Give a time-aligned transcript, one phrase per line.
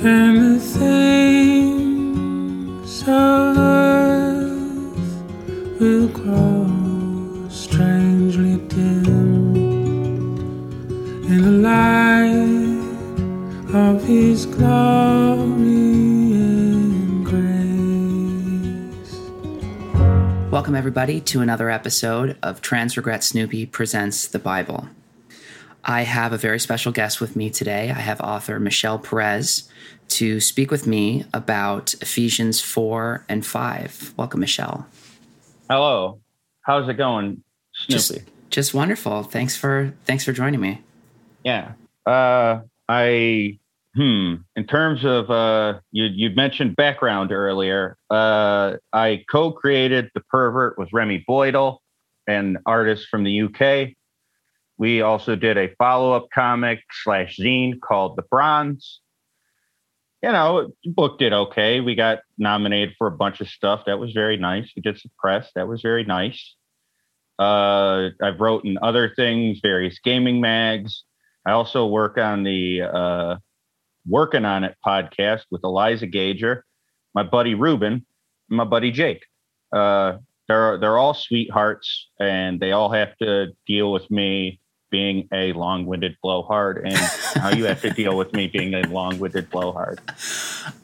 [0.00, 1.88] and the things
[3.02, 5.20] of earth
[5.80, 9.56] will grow strangely dim
[11.26, 12.78] in the light
[13.74, 14.68] of His glory
[16.32, 19.18] and grace.
[20.52, 24.88] Welcome, everybody, to another episode of Trans Regret Snoopy Presents the Bible.
[25.88, 27.88] I have a very special guest with me today.
[27.88, 29.70] I have author Michelle Perez
[30.08, 34.12] to speak with me about Ephesians 4 and 5.
[34.18, 34.86] Welcome, Michelle.
[35.70, 36.20] Hello.
[36.60, 37.42] How's it going,
[37.72, 37.92] Snoopy?
[37.92, 38.20] Just,
[38.50, 39.22] just wonderful.
[39.22, 40.82] Thanks for thanks for joining me.
[41.42, 41.72] yeah.
[42.04, 43.58] Uh, I
[43.94, 44.34] hmm.
[44.56, 47.96] In terms of uh, you you mentioned background earlier.
[48.10, 51.78] Uh, I co-created the pervert with Remy Boydell,
[52.26, 53.94] an artist from the UK.
[54.78, 59.00] We also did a follow-up comic slash zine called The Bronze.
[60.22, 61.80] You know, book did okay.
[61.80, 63.82] We got nominated for a bunch of stuff.
[63.86, 64.70] That was very nice.
[64.74, 65.50] We did some press.
[65.54, 66.54] That was very nice.
[67.38, 71.04] Uh, I've wrote in other things, various gaming mags.
[71.44, 73.36] I also work on the uh,
[74.06, 76.64] Working on It podcast with Eliza Gager,
[77.14, 78.06] my buddy Ruben,
[78.48, 79.24] my buddy Jake.
[79.72, 84.60] Uh, they're they're all sweethearts, and they all have to deal with me
[84.90, 89.50] being a long-winded blowhard, and how you have to deal with me being a long-winded
[89.50, 90.00] blowhard.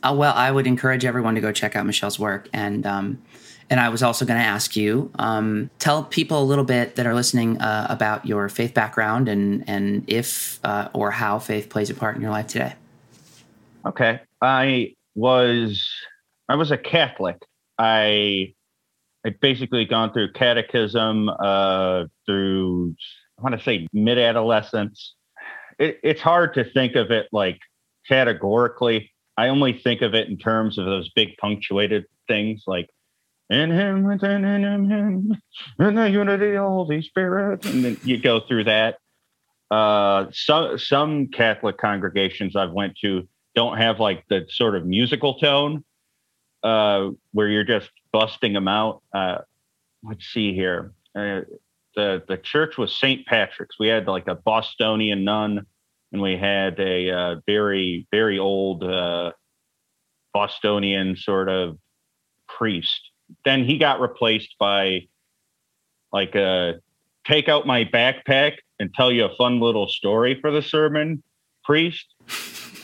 [0.03, 3.23] Uh, well, I would encourage everyone to go check out Michelle's work, and um,
[3.71, 7.07] and I was also going to ask you um, tell people a little bit that
[7.07, 11.91] are listening uh, about your faith background and and if uh, or how faith plays
[11.91, 12.75] a part in your life today.
[13.87, 14.21] Okay.
[14.41, 15.89] I was
[16.49, 17.37] I was a Catholic.
[17.79, 18.55] I
[19.25, 22.97] I'd basically gone through catechism uh, through I
[23.45, 25.15] want to say mid adolescence.
[25.79, 27.59] It, it's hard to think of it like
[28.09, 29.13] categorically.
[29.37, 32.89] I only think of it in terms of those big punctuated things like
[33.51, 35.37] in him within in him, him
[35.79, 38.97] in the unity of Holy Spirit, and then you go through that.
[39.71, 45.35] Uh, some some Catholic congregations I've went to don't have like the sort of musical
[45.35, 45.85] tone
[46.63, 49.03] uh, where you're just busting them out.
[49.13, 49.39] Uh,
[50.03, 50.93] let's see here.
[51.97, 53.27] Uh, the the church was St.
[53.27, 53.77] Patrick's.
[53.79, 55.67] We had like a Bostonian nun,
[56.13, 59.33] and we had a uh, very very old uh,
[60.33, 61.79] Bostonian sort of
[62.49, 63.11] priest.
[63.45, 65.09] Then he got replaced by
[66.13, 66.75] like a
[67.27, 71.23] take out my backpack and tell you a fun little story for the sermon
[71.65, 72.07] priest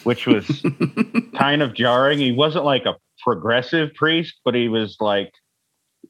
[0.04, 0.65] which was
[1.37, 2.19] kind of jarring.
[2.19, 5.32] He wasn't like a progressive priest, but he was like,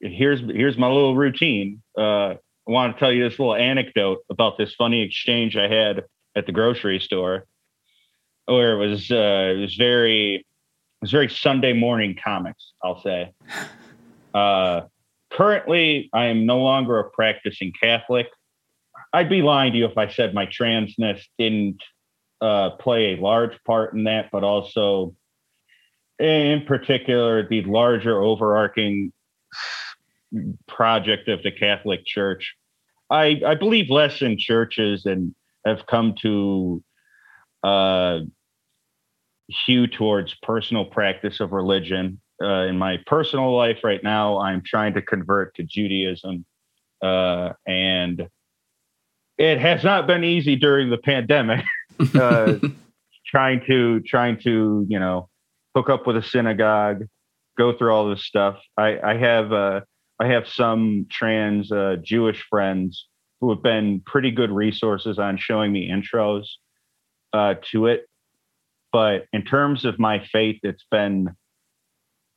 [0.00, 2.34] "Here's here's my little routine." Uh,
[2.70, 6.04] I want to tell you this little anecdote about this funny exchange I had
[6.36, 7.46] at the grocery store,
[8.44, 10.44] where it was uh, it was very it
[11.00, 12.72] was very Sunday morning comics.
[12.82, 13.32] I'll say.
[14.32, 14.82] Uh,
[15.32, 18.28] currently, I am no longer a practicing Catholic.
[19.12, 21.82] I'd be lying to you if I said my transness didn't
[22.40, 25.16] uh, play a large part in that, but also,
[26.20, 29.12] in particular, the larger overarching
[30.68, 32.54] project of the Catholic Church.
[33.10, 35.34] I, I believe less in churches and
[35.66, 36.82] have come to
[37.64, 38.20] uh,
[39.48, 42.20] hew towards personal practice of religion.
[42.42, 46.46] Uh, in my personal life right now, I'm trying to convert to Judaism.
[47.02, 48.28] Uh, and
[49.36, 51.64] it has not been easy during the pandemic.
[52.14, 52.54] uh,
[53.26, 55.28] trying to trying to you know
[55.74, 57.04] hook up with a synagogue,
[57.56, 58.56] go through all this stuff.
[58.76, 59.80] I, I have uh,
[60.20, 63.08] I have some trans uh, Jewish friends
[63.40, 66.46] who have been pretty good resources on showing me intros
[67.32, 68.06] uh, to it.
[68.92, 71.34] But in terms of my faith, it's been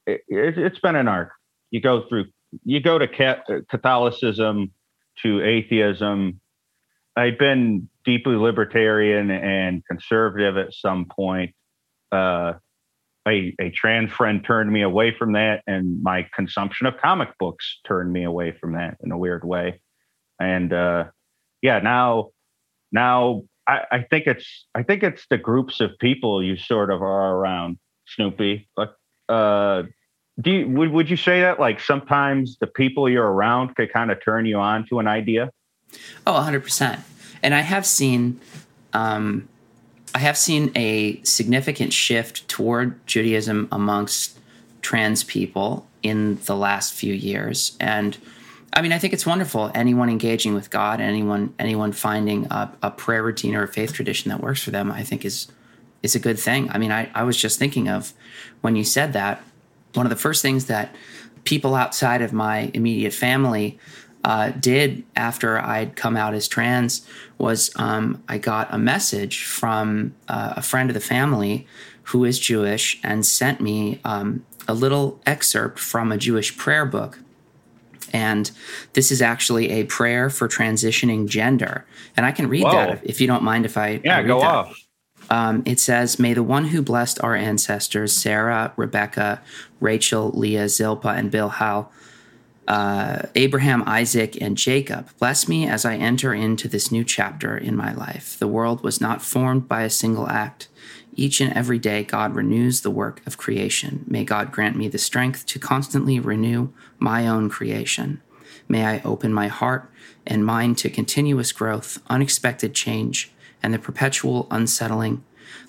[0.05, 0.21] it,
[0.57, 1.31] has been an arc.
[1.71, 2.25] You go through
[2.63, 4.71] you go to Catholicism
[5.23, 6.39] to atheism.
[7.15, 11.53] I've been deeply libertarian and conservative at some point.
[12.11, 12.53] Uh,
[13.27, 17.79] a, a trans friend turned me away from that, and my consumption of comic books
[17.85, 19.79] turned me away from that in a weird way.
[20.39, 21.05] And uh,
[21.61, 22.29] yeah, now
[22.91, 27.01] now I, I think it's I think it's the groups of people you sort of
[27.01, 27.77] are around,
[28.07, 28.67] Snoopy.
[28.75, 28.95] But
[29.29, 29.83] uh,
[30.41, 34.11] do you, would would you say that like sometimes the people you're around could kind
[34.11, 35.51] of turn you on to an idea?
[36.25, 36.99] Oh, 100%.
[37.43, 38.39] And I have seen
[38.93, 39.47] um,
[40.15, 44.37] I have seen a significant shift toward Judaism amongst
[44.81, 47.75] trans people in the last few years.
[47.79, 48.17] And
[48.73, 49.71] I mean, I think it's wonderful.
[49.73, 54.29] Anyone engaging with God, anyone anyone finding a, a prayer routine or a faith tradition
[54.29, 55.47] that works for them, I think is
[56.01, 56.69] is a good thing.
[56.71, 58.13] I mean, I, I was just thinking of
[58.61, 59.41] when you said that,
[59.93, 60.93] one of the first things that
[61.43, 63.79] people outside of my immediate family
[64.23, 67.05] uh, did after I'd come out as trans
[67.37, 71.67] was um, I got a message from uh, a friend of the family
[72.03, 77.19] who is Jewish and sent me um, a little excerpt from a Jewish prayer book.
[78.11, 78.51] And
[78.93, 81.85] this is actually a prayer for transitioning gender.
[82.15, 82.71] And I can read Whoa.
[82.71, 84.45] that if you don't mind if I, Yeah, I go that.
[84.45, 84.79] off.
[85.29, 89.41] Um, it says, May the one who blessed our ancestors, Sarah, Rebecca,
[89.79, 91.87] Rachel, Leah, Zilpah, and Bilhah,
[92.67, 97.75] uh, Abraham, Isaac, and Jacob, bless me as I enter into this new chapter in
[97.75, 98.37] my life.
[98.39, 100.69] The world was not formed by a single act.
[101.15, 104.03] Each and every day, God renews the work of creation.
[104.07, 106.69] May God grant me the strength to constantly renew
[106.99, 108.21] my own creation.
[108.67, 109.91] May I open my heart
[110.25, 113.31] and mind to continuous growth, unexpected change,
[113.61, 115.23] and the perpetual unsettling,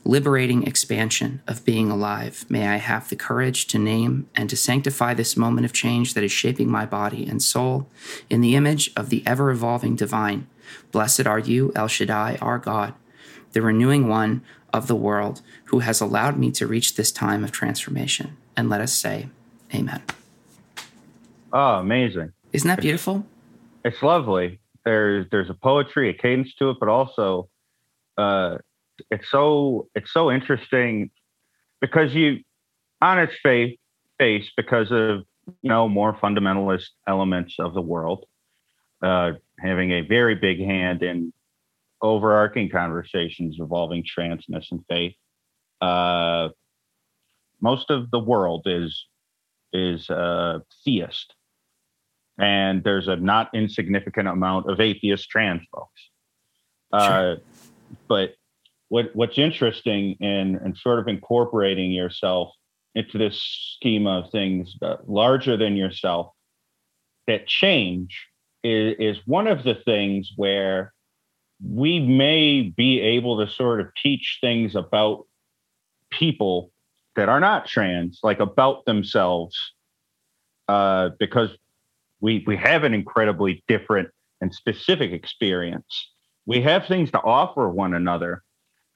[0.04, 2.44] liberating expansion of being alive.
[2.48, 6.24] May I have the courage to name and to sanctify this moment of change that
[6.24, 7.88] is shaping my body and soul
[8.28, 10.46] in the image of the ever evolving divine.
[10.92, 12.94] Blessed are you, El Shaddai, our God,
[13.52, 14.42] the renewing one
[14.72, 18.36] of the world, who has allowed me to reach this time of transformation.
[18.56, 19.28] And let us say,
[19.74, 20.02] Amen.
[21.52, 22.32] Oh, amazing.
[22.52, 23.26] Isn't that beautiful?
[23.84, 24.60] It's lovely.
[24.84, 27.48] There's there's a poetry, a cadence to it, but also
[28.18, 28.58] uh
[29.10, 31.10] it's so it's so interesting
[31.80, 32.40] because you
[33.00, 33.76] on its face
[34.18, 35.24] face because of
[35.62, 38.24] you know more fundamentalist elements of the world
[39.02, 41.32] uh having a very big hand in
[42.00, 45.14] overarching conversations involving transness and faith
[45.80, 46.48] uh
[47.60, 49.06] most of the world is
[49.72, 51.34] is uh theist
[52.38, 56.10] and there's a not insignificant amount of atheist trans folks.
[56.92, 57.36] Uh,
[58.08, 58.34] but
[58.94, 62.52] what what's interesting in and sort of incorporating yourself
[62.94, 63.42] into this
[63.76, 66.28] scheme of things uh, larger than yourself,
[67.26, 68.28] that change
[68.62, 70.92] is, is one of the things where
[71.60, 75.26] we may be able to sort of teach things about
[76.10, 76.70] people
[77.16, 79.56] that are not trans, like about themselves,
[80.68, 81.50] uh, because
[82.20, 84.08] we we have an incredibly different
[84.40, 86.12] and specific experience.
[86.46, 88.43] We have things to offer one another,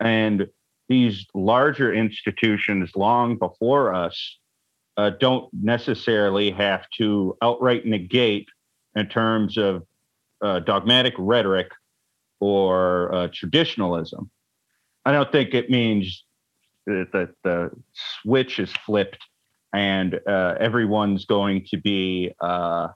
[0.00, 0.46] and
[0.88, 4.38] these larger institutions, long before us,
[4.96, 8.48] uh, don't necessarily have to outright negate
[8.96, 9.84] in terms of
[10.42, 11.70] uh, dogmatic rhetoric
[12.40, 14.30] or uh, traditionalism.
[15.04, 16.24] I don't think it means
[16.86, 17.70] that the,
[18.22, 19.18] switch is flipped
[19.74, 22.88] and uh, everyone's going to be uh,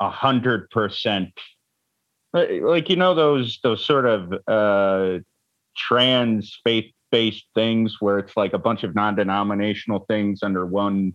[0.00, 1.30] a hundred percent
[2.32, 5.18] like you know those those sort of uh
[5.88, 11.12] trans faith based things where it's like a bunch of non-denominational things under one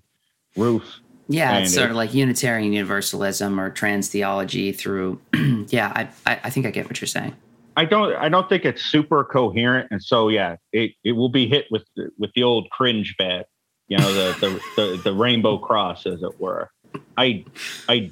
[0.57, 5.19] roof Yeah, it's sort it- of like Unitarian Universalism or trans theology through.
[5.69, 7.33] yeah, I, I I think I get what you're saying.
[7.77, 11.45] i don't i don't think it's super coherent and so yeah it it will be
[11.47, 11.83] hit with
[12.17, 13.47] with the old cringe bat
[13.89, 16.69] you know the the the, the rainbow cross as it were
[17.17, 17.43] i
[17.89, 18.09] i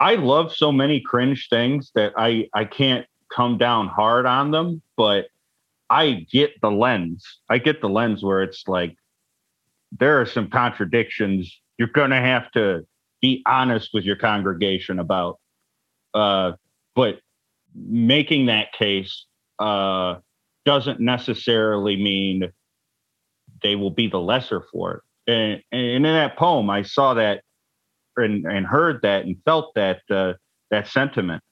[0.00, 4.82] i love so many cringe things that i i can't come down hard on them
[4.96, 5.26] but
[5.90, 7.40] i get the lens.
[7.50, 8.96] I get the lens where it's like
[9.98, 11.60] there are some contradictions.
[11.76, 12.86] You're going to have to
[13.20, 15.38] be honest with your congregation about
[16.14, 16.52] uh
[16.94, 17.20] but
[17.74, 19.26] making that case
[19.58, 20.16] uh
[20.64, 22.50] doesn't necessarily mean
[23.62, 25.32] they will be the lesser for it.
[25.32, 27.42] And, and in that poem i saw that
[28.16, 30.34] and, and heard that and felt that uh,
[30.70, 31.42] that sentiment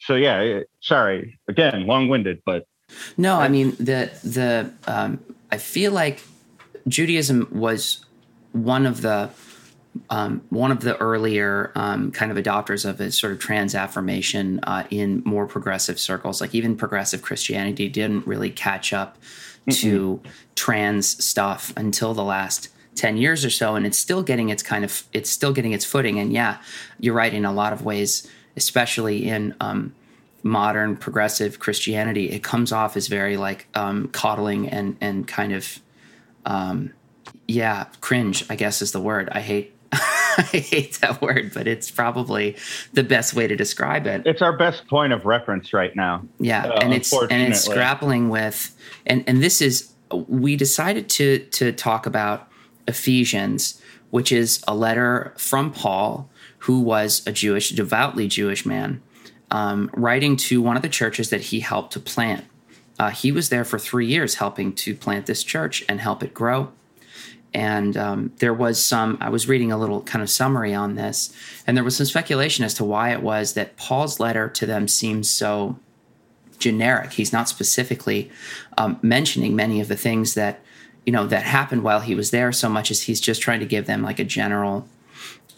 [0.00, 1.38] so yeah sorry.
[1.48, 2.66] Again long-winded but
[3.16, 5.20] No, I mean the the um,
[5.50, 6.22] I feel like
[6.88, 8.04] Judaism was
[8.52, 9.30] one of the
[10.10, 14.60] um, one of the earlier um, kind of adopters of a sort of trans affirmation
[14.64, 16.40] uh, in more progressive circles.
[16.40, 19.18] Like even progressive Christianity didn't really catch up
[19.70, 20.20] to
[20.56, 24.84] trans stuff until the last 10 years or so and it's still getting its kind
[24.84, 26.18] of it's still getting its footing.
[26.18, 26.58] And yeah
[27.00, 29.94] you're right in a lot of ways especially in um,
[30.42, 35.80] modern progressive Christianity, it comes off as very like um, coddling and and kind of
[36.46, 36.92] um,
[37.48, 38.44] yeah, cringe.
[38.50, 39.28] I guess is the word.
[39.32, 42.56] I hate I hate that word, but it's probably
[42.92, 44.22] the best way to describe it.
[44.26, 48.28] it's our best point of reference right now Yeah, Uh, and it's and it's grappling
[48.28, 52.48] with and and this is we decided to to talk about
[52.86, 53.80] Ephesians,
[54.10, 56.28] which is a letter from Paul,
[56.64, 59.00] who was a Jewish, devoutly Jewish man,
[59.50, 62.44] um, writing to one of the churches that he helped to plant.
[62.98, 66.34] uh, he was there for three years helping to plant this church and help it
[66.34, 66.70] grow.
[67.52, 71.32] And um, there was some, I was reading a little kind of summary on this,
[71.66, 74.88] and there was some speculation as to why it was that Paul's letter to them
[74.88, 75.78] seems so
[76.58, 77.12] generic.
[77.12, 78.30] He's not specifically
[78.76, 80.60] um, mentioning many of the things that,
[81.06, 83.66] you know, that happened while he was there so much as he's just trying to
[83.66, 84.88] give them like a general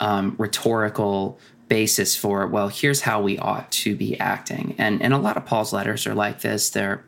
[0.00, 1.38] um, rhetorical
[1.68, 4.74] basis for well here's how we ought to be acting.
[4.78, 6.70] And and a lot of paul's letters are like this.
[6.70, 7.04] They're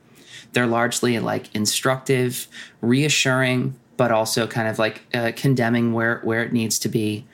[0.52, 2.49] they're largely like instructive
[2.80, 7.26] reassuring but also kind of like uh, condemning where where it needs to be.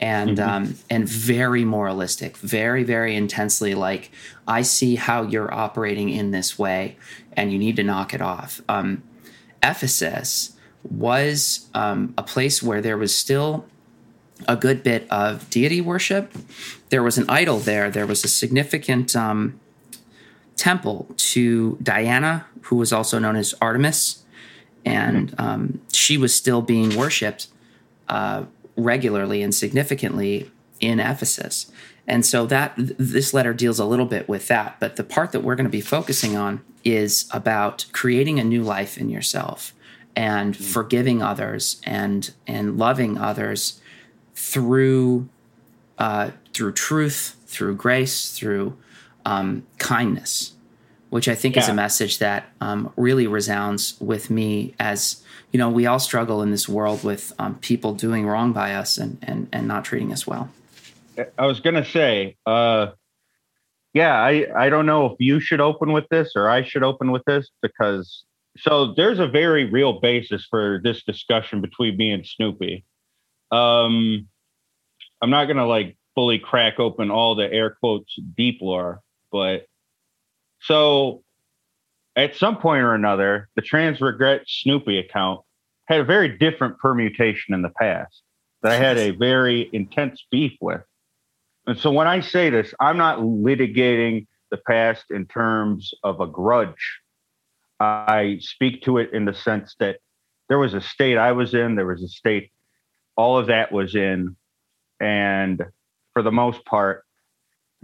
[0.00, 0.48] And mm-hmm.
[0.48, 4.12] um, and very moralistic very very intensely like
[4.46, 6.96] i see how you're operating in this way
[7.38, 8.60] and you need to knock it off.
[8.68, 9.04] Um,
[9.62, 13.64] ephesus was um, a place where there was still
[14.46, 16.32] a good bit of deity worship.
[16.90, 17.90] There was an idol there.
[17.90, 19.58] There was a significant um,
[20.56, 24.24] temple to Diana, who was also known as Artemis,
[24.84, 25.40] and hmm.
[25.40, 27.48] um, she was still being worshipped
[28.08, 28.44] uh,
[28.76, 31.70] regularly and significantly in Ephesus.
[32.06, 35.40] And so that this letter deals a little bit with that, but the part that
[35.40, 39.74] we're going to be focusing on is about creating a new life in yourself
[40.16, 40.64] and mm.
[40.64, 43.80] forgiving others and and loving others
[44.38, 45.28] through
[45.98, 48.76] uh, through truth, through grace, through
[49.26, 50.52] um, kindness,
[51.10, 51.62] which I think yeah.
[51.62, 56.40] is a message that um, really resounds with me as you know we all struggle
[56.40, 60.12] in this world with um, people doing wrong by us and, and and not treating
[60.12, 60.48] us well.
[61.36, 62.92] I was gonna say, uh,
[63.92, 67.10] yeah, I I don't know if you should open with this or I should open
[67.10, 68.24] with this because
[68.56, 72.84] so there's a very real basis for this discussion between me and Snoopy.
[73.50, 74.28] Um,
[75.20, 79.00] I'm not gonna like fully crack open all the air quotes deep lore,
[79.30, 79.66] but
[80.60, 81.22] so
[82.16, 85.40] at some point or another, the trans regret Snoopy account
[85.86, 88.22] had a very different permutation in the past
[88.62, 90.82] that I had a very intense beef with.
[91.66, 96.26] And so when I say this, I'm not litigating the past in terms of a
[96.26, 97.00] grudge.
[97.78, 99.98] I speak to it in the sense that
[100.48, 102.50] there was a state I was in, there was a state
[103.18, 104.36] all of that was in.
[105.00, 105.62] And
[106.14, 107.04] for the most part,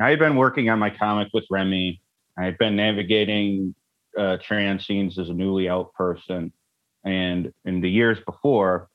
[0.01, 2.01] I had been working on my comic with Remy.
[2.39, 3.75] I had been navigating
[4.17, 6.53] uh, trans scenes as a newly out person.
[7.05, 8.89] And in the years before,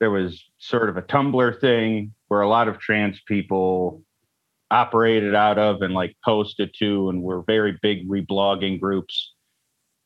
[0.00, 4.02] there was sort of a Tumblr thing where a lot of trans people
[4.70, 9.34] operated out of and like posted to and were very big reblogging groups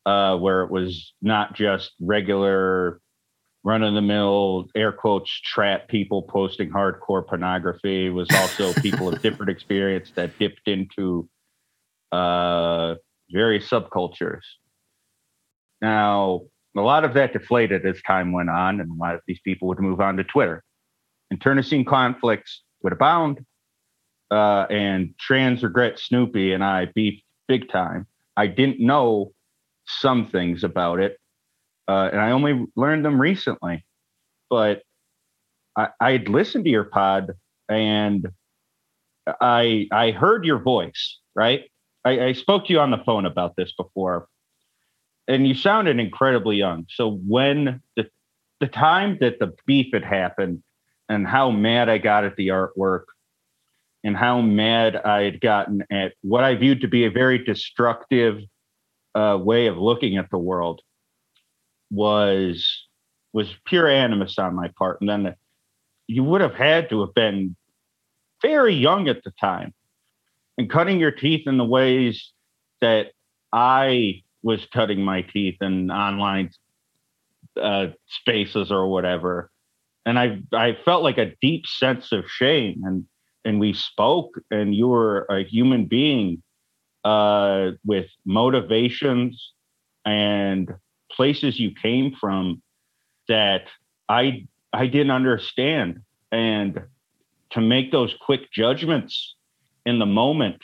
[0.05, 2.99] uh, where it was not just regular
[3.63, 9.21] run of the mill air quotes trap people posting hardcore pornography was also people of
[9.21, 11.27] different experience that dipped into
[12.11, 12.95] uh,
[13.31, 14.41] various subcultures.
[15.81, 16.41] Now,
[16.75, 19.67] a lot of that deflated as time went on, and a lot of these people
[19.69, 20.63] would move on to Twitter.
[21.31, 23.45] Internecine conflicts would abound,
[24.31, 28.07] uh, and trans regret Snoopy and I beefed big time.
[28.35, 29.31] I didn't know
[29.85, 31.17] some things about it
[31.87, 33.85] uh, and I only learned them recently.
[34.49, 34.83] But
[35.77, 37.31] I, I'd listened to your pod,
[37.69, 38.27] and
[39.41, 41.19] I I heard your voice.
[41.35, 41.65] Right,
[42.05, 44.27] I, I spoke to you on the phone about this before,
[45.27, 46.85] and you sounded incredibly young.
[46.89, 48.09] So when the
[48.59, 50.63] the time that the beef had happened,
[51.09, 53.05] and how mad I got at the artwork,
[54.03, 58.41] and how mad I had gotten at what I viewed to be a very destructive
[59.15, 60.81] uh, way of looking at the world
[61.93, 62.87] was
[63.31, 65.35] was pure animus on my part, and then
[66.07, 67.55] you would have had to have been
[68.41, 69.73] very young at the time,
[70.57, 72.31] and cutting your teeth in the ways
[72.81, 73.11] that
[73.51, 76.51] I was cutting my teeth in online
[77.59, 79.51] uh, spaces or whatever,
[80.05, 83.05] and I I felt like a deep sense of shame, and
[83.45, 86.41] and we spoke, and you were a human being
[87.03, 89.51] uh, with motivations
[90.05, 90.73] and
[91.15, 92.61] places you came from
[93.27, 93.67] that
[94.09, 96.01] I I didn't understand.
[96.31, 96.81] And
[97.51, 99.35] to make those quick judgments
[99.85, 100.61] in the moment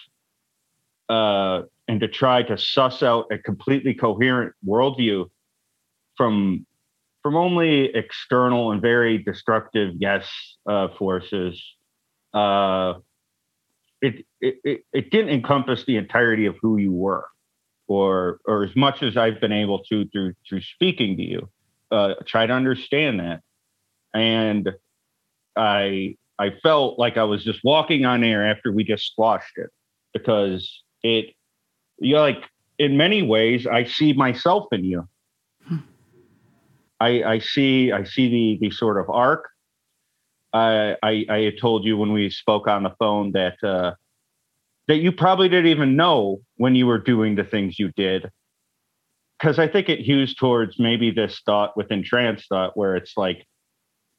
[1.07, 5.29] uh, and to try to suss out a completely coherent worldview
[6.17, 6.65] from
[7.21, 10.27] from only external and very destructive yes
[10.67, 11.61] uh, forces
[12.33, 12.93] uh,
[14.01, 17.25] it, it it didn't encompass the entirety of who you were
[17.89, 21.49] or or as much as I've been able to through through speaking to you,
[21.91, 23.41] uh, try to understand that.
[24.13, 24.69] And
[25.57, 29.71] I I felt like I was just walking on air after we just squashed it
[30.13, 31.33] because it
[31.97, 32.43] you know, like
[32.77, 35.07] in many ways, I see myself in you.
[37.01, 39.49] I, I see I see the the sort of arc.
[40.53, 43.93] I I, I had told you when we spoke on the phone that uh,
[44.89, 48.27] that you probably didn't even know when you were doing the things you did,
[49.37, 53.45] because I think it hews towards maybe this thought within trans thought where it's like,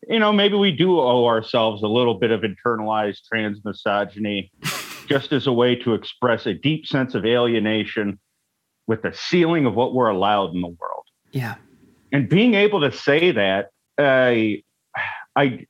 [0.09, 4.53] you know, maybe we do owe ourselves a little bit of internalized trans misogyny,
[5.09, 8.21] just as a way to express a deep sense of alienation
[8.87, 11.05] with the ceiling of what we're allowed in the world.
[11.33, 11.57] Yeah.
[12.13, 14.63] And being able to say that, I,
[15.35, 15.67] I,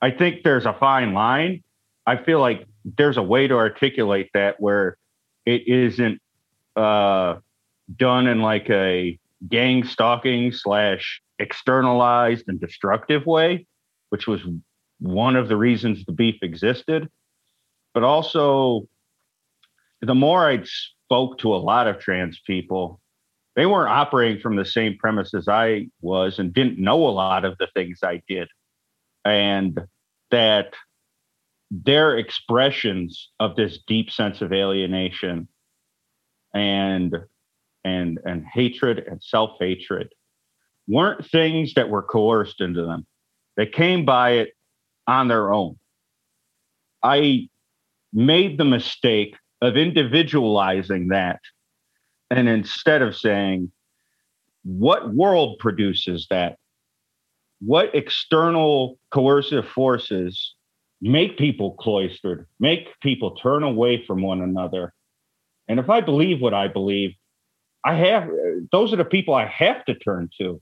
[0.00, 1.62] I think there's a fine line.
[2.06, 4.96] I feel like there's a way to articulate that where
[5.46, 6.20] it isn't
[6.76, 7.36] uh,
[7.96, 13.66] done in like a gang stalking slash externalized and destructive way,
[14.10, 14.42] which was
[14.98, 17.08] one of the reasons the beef existed.
[17.94, 18.88] But also,
[20.00, 23.00] the more I'd spoke to a lot of trans people,
[23.56, 27.44] they weren't operating from the same premise as I was and didn't know a lot
[27.44, 28.48] of the things I did.
[29.24, 29.80] And
[30.30, 30.74] that
[31.70, 35.46] their expressions of this deep sense of alienation
[36.52, 37.16] and
[37.84, 40.12] and and hatred and self-hatred
[40.88, 43.06] weren't things that were coerced into them.
[43.56, 44.50] They came by it
[45.06, 45.78] on their own.
[47.02, 47.48] I
[48.12, 51.40] made the mistake of individualizing that.
[52.30, 53.70] And instead of saying,
[54.64, 56.58] what world produces that?
[57.60, 60.54] What external coercive forces
[61.00, 64.92] make people cloistered, make people turn away from one another?
[65.68, 67.14] And if I believe what I believe,
[67.84, 68.28] I have
[68.72, 70.60] those are the people I have to turn to.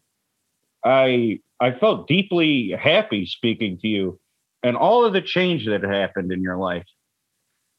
[0.84, 4.20] I I felt deeply happy speaking to you
[4.62, 6.84] and all of the change that happened in your life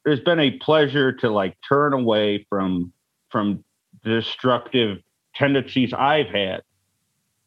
[0.06, 2.92] it's been a pleasure to like turn away from
[3.30, 3.64] from
[4.04, 5.00] destructive
[5.36, 6.62] tendencies I've had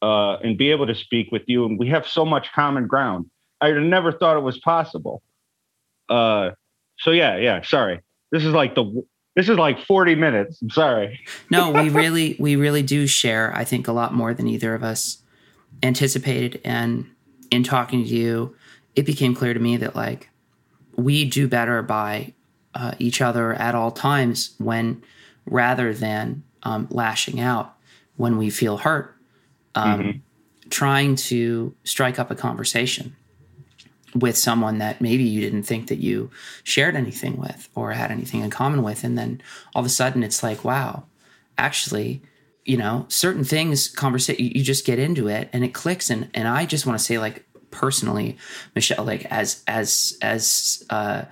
[0.01, 1.65] uh, and be able to speak with you.
[1.65, 3.31] And we have so much common ground.
[3.63, 5.23] I never thought it was possible.
[6.09, 6.51] Uh,
[6.99, 7.63] so yeah, yeah.
[7.63, 9.05] Sorry, this is like the
[9.37, 10.61] this is like 40 minutes.
[10.61, 11.21] I'm sorry.
[11.49, 13.55] no, we really we really do share.
[13.57, 15.23] I think a lot more than either of us
[15.83, 16.61] anticipated.
[16.65, 17.09] And
[17.51, 18.55] in talking to you,
[18.95, 20.29] it became clear to me that like
[20.97, 22.35] we do better by
[22.75, 25.03] uh, each other at all times when
[25.47, 27.75] rather than um, lashing out
[28.17, 29.17] when we feel hurt
[29.75, 30.19] um, mm-hmm.
[30.71, 33.17] trying to strike up a conversation
[34.15, 36.31] with someone that maybe you didn't think that you
[36.65, 39.41] shared anything with or had anything in common with and then
[39.75, 41.05] all of a sudden it's like wow
[41.57, 42.21] actually
[42.65, 46.47] you know certain things conversation you just get into it and it clicks and and
[46.47, 48.37] i just want to say like personally
[48.75, 51.23] michelle like as as as uh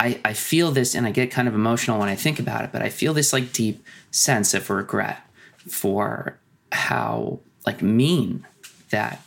[0.00, 2.72] I, I feel this and I get kind of emotional when I think about it,
[2.72, 5.20] but I feel this like deep sense of regret
[5.66, 6.38] for
[6.70, 8.46] how like mean
[8.90, 9.20] that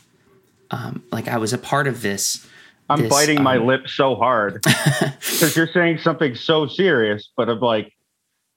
[0.70, 2.46] um like I was a part of this.
[2.88, 7.48] I'm this, biting um, my lip so hard because you're saying something so serious, but
[7.48, 7.92] I'm like,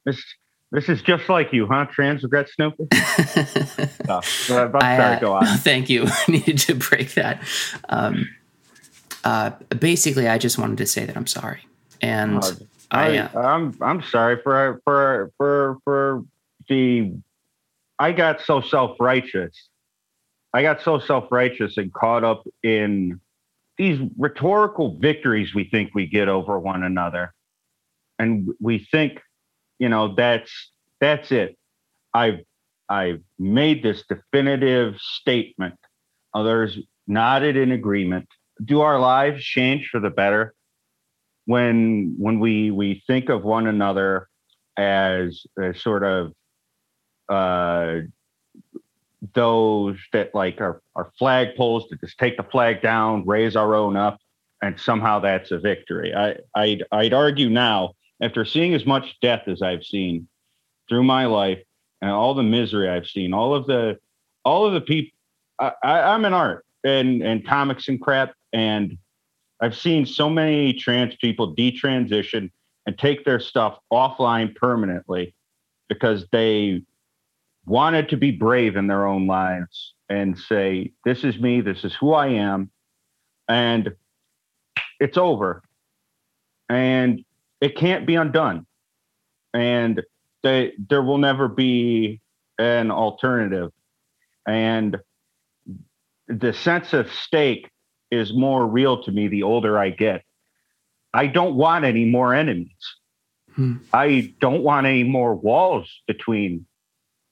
[0.05, 0.21] this
[0.71, 1.85] this is just like you, huh?
[1.85, 2.87] Trans regret Snoopy.
[4.09, 5.45] oh, I'm I, sorry, go on.
[5.59, 6.05] Thank you.
[6.05, 7.41] I needed to break that.
[7.87, 8.27] Um,
[9.23, 11.61] uh, basically, I just wanted to say that I'm sorry
[12.01, 12.51] and uh,
[12.91, 16.25] I, uh, I'm I'm sorry for for for for
[16.69, 17.13] the
[17.99, 19.69] I got so self righteous.
[20.53, 23.19] I got so self righteous and caught up in
[23.77, 27.33] these rhetorical victories we think we get over one another,
[28.19, 29.21] and we think,
[29.79, 30.51] you know, that's
[30.99, 31.57] that's it.
[32.13, 32.39] I've
[32.87, 35.75] I've made this definitive statement.
[36.33, 38.27] Others nodded in agreement.
[38.63, 40.53] Do our lives change for the better?
[41.45, 44.27] when when we we think of one another
[44.77, 46.33] as, as sort of
[47.29, 48.01] uh,
[49.33, 53.95] those that like are, are flagpoles to just take the flag down, raise our own
[53.95, 54.19] up,
[54.61, 56.13] and somehow that's a victory.
[56.13, 60.27] I, I'd, I'd argue now, after seeing as much death as I've seen
[60.87, 61.59] through my life
[62.01, 63.97] and all the misery I've seen, all of the
[64.43, 65.11] all of the people.
[65.59, 68.97] I, I'm in art and and comics and crap, and
[69.61, 72.51] I've seen so many trans people detransition
[72.85, 75.33] and take their stuff offline permanently
[75.89, 76.83] because they
[77.65, 81.93] wanted to be brave in their own lives and say, This is me, this is
[81.95, 82.71] who I am,
[83.47, 83.95] and
[84.99, 85.63] it's over.
[86.69, 87.23] And
[87.61, 88.65] it can't be undone.
[89.53, 90.01] And
[90.43, 92.21] they, there will never be
[92.57, 93.71] an alternative.
[94.47, 94.97] And
[96.27, 97.69] the sense of stake
[98.11, 100.23] is more real to me the older I get.
[101.13, 102.69] I don't want any more enemies.
[103.55, 103.77] Hmm.
[103.93, 106.65] I don't want any more walls between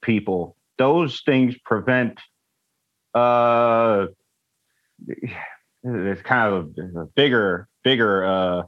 [0.03, 0.55] people.
[0.77, 2.19] Those things prevent
[3.13, 4.07] uh
[5.83, 8.63] it's kind of a bigger bigger uh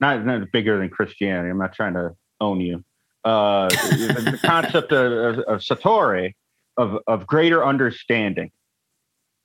[0.00, 1.48] not, not bigger than Christianity.
[1.48, 2.84] I'm not trying to own you.
[3.24, 6.34] Uh the, concept of, of, of Satori
[6.76, 8.50] of of greater understanding.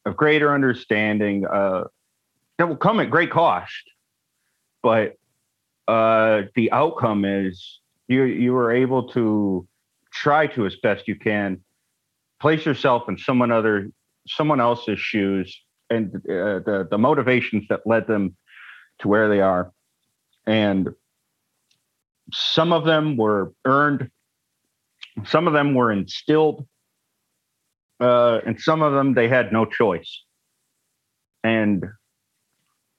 [0.05, 1.85] Of greater understanding uh
[2.57, 3.83] that will come at great cost.
[4.81, 5.15] But
[5.87, 9.67] uh, the outcome is you you were able to
[10.21, 11.61] try to as best you can.
[12.39, 13.89] Place yourself in someone other
[14.27, 15.57] someone else's shoes
[15.89, 18.35] and uh, the the motivations that led them
[18.99, 19.71] to where they are.
[20.45, 20.89] And
[22.31, 24.09] some of them were earned
[25.25, 26.67] some of them were instilled
[27.99, 30.23] uh, and some of them they had no choice.
[31.43, 31.83] And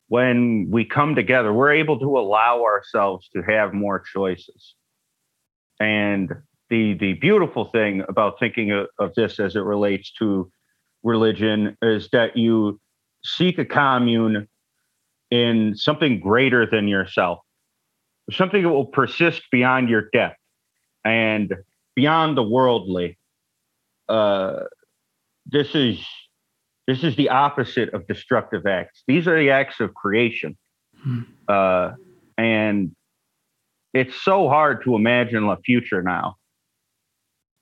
[0.08, 4.74] when we come together, we're able to allow ourselves to have more choices.
[5.78, 6.30] And
[6.70, 10.50] the the beautiful thing about thinking of, of this as it relates to
[11.02, 12.80] religion is that you
[13.24, 14.46] seek a commune
[15.30, 17.40] in something greater than yourself,
[18.30, 20.36] something that will persist beyond your death
[21.04, 21.54] and
[21.94, 23.18] beyond the worldly.
[24.08, 24.60] Uh,
[25.46, 26.04] this is
[26.86, 29.02] this is the opposite of destructive acts.
[29.06, 30.56] These are the acts of creation.
[31.02, 31.20] Hmm.
[31.46, 31.92] Uh,
[32.36, 32.94] and
[33.92, 36.36] it's so hard to imagine a future now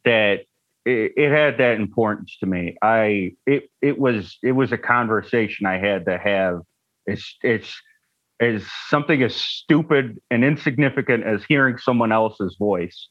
[0.07, 0.47] that
[0.87, 2.77] it, it, had that importance to me.
[2.81, 6.61] I it it was it was a conversation I had to have.
[7.05, 7.75] It's it's
[8.41, 13.09] is something as stupid and insignificant as hearing someone else's voice.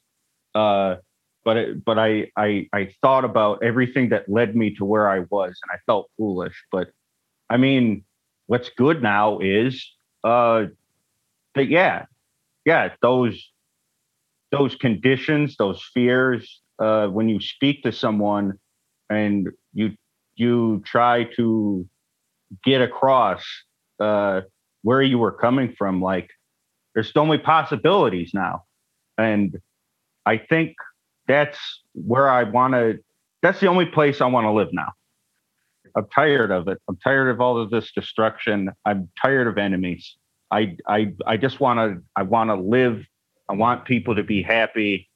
[0.54, 0.96] Uh,
[1.44, 5.20] but it, but I, I I thought about everything that led me to where I
[5.30, 6.64] was, and I felt foolish.
[6.72, 6.88] But
[7.48, 8.04] I mean,
[8.46, 9.88] what's good now is
[10.24, 10.64] uh,
[11.54, 12.06] that yeah,
[12.64, 13.52] yeah, those
[14.50, 18.58] those conditions, those fears, uh, when you speak to someone
[19.10, 19.92] and you
[20.34, 21.88] you try to
[22.64, 23.44] get across
[24.00, 24.42] uh,
[24.82, 26.28] where you were coming from, like
[26.94, 28.64] there's so many possibilities now,
[29.16, 29.58] and
[30.26, 30.74] I think
[31.28, 31.58] that's
[31.94, 32.98] where I want to,
[33.42, 34.92] that's the only place I want to live now.
[35.96, 36.78] I'm tired of it.
[36.88, 38.70] I'm tired of all of this destruction.
[38.84, 40.16] I'm tired of enemies.
[40.50, 43.04] I, I, I just want to, I want to live.
[43.48, 45.08] I want people to be happy.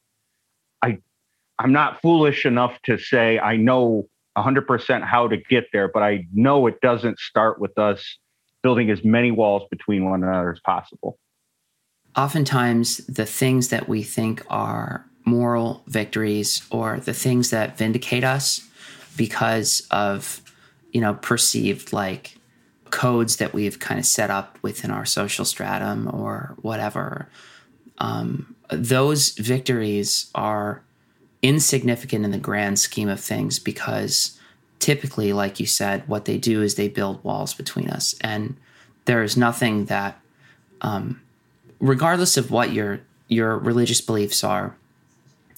[1.61, 6.27] I'm not foolish enough to say I know 100% how to get there, but I
[6.33, 8.19] know it doesn't start with us
[8.63, 11.19] building as many walls between one another as possible.
[12.17, 18.67] Oftentimes, the things that we think are moral victories or the things that vindicate us
[19.17, 20.41] because of
[20.93, 22.37] you know perceived like
[22.89, 27.29] codes that we've kind of set up within our social stratum or whatever
[27.99, 30.83] um, those victories are
[31.43, 34.39] insignificant in the grand scheme of things because
[34.79, 38.15] typically like you said what they do is they build walls between us.
[38.21, 38.57] And
[39.05, 40.21] there is nothing that
[40.83, 41.21] um,
[41.79, 44.75] regardless of what your your religious beliefs are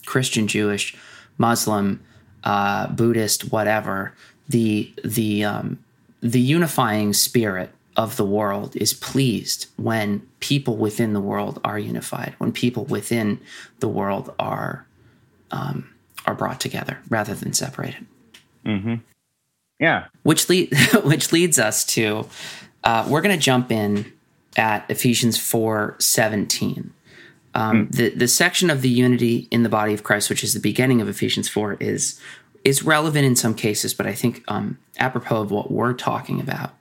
[0.04, 0.96] Christian, Jewish,
[1.38, 2.02] Muslim,
[2.44, 4.14] uh, Buddhist, whatever,
[4.48, 5.78] the the um,
[6.20, 12.34] the unifying spirit of the world is pleased when people within the world are unified,
[12.38, 13.40] when people within
[13.80, 14.86] the world are
[15.52, 15.92] um,
[16.26, 18.06] are brought together rather than separated.
[18.64, 18.96] Mm-hmm.
[19.78, 22.26] Yeah, which lead which leads us to
[22.84, 24.12] uh, we're going to jump in
[24.56, 26.92] at Ephesians four seventeen.
[27.54, 27.92] Um, mm.
[27.92, 31.00] The the section of the unity in the body of Christ, which is the beginning
[31.00, 32.20] of Ephesians four, is
[32.64, 36.74] is relevant in some cases, but I think um, apropos of what we're talking about,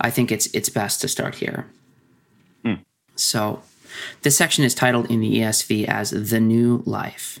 [0.00, 1.66] I think it's it's best to start here.
[2.64, 2.80] Mm.
[3.14, 3.62] So,
[4.22, 7.40] this section is titled in the ESV as "The New Life,"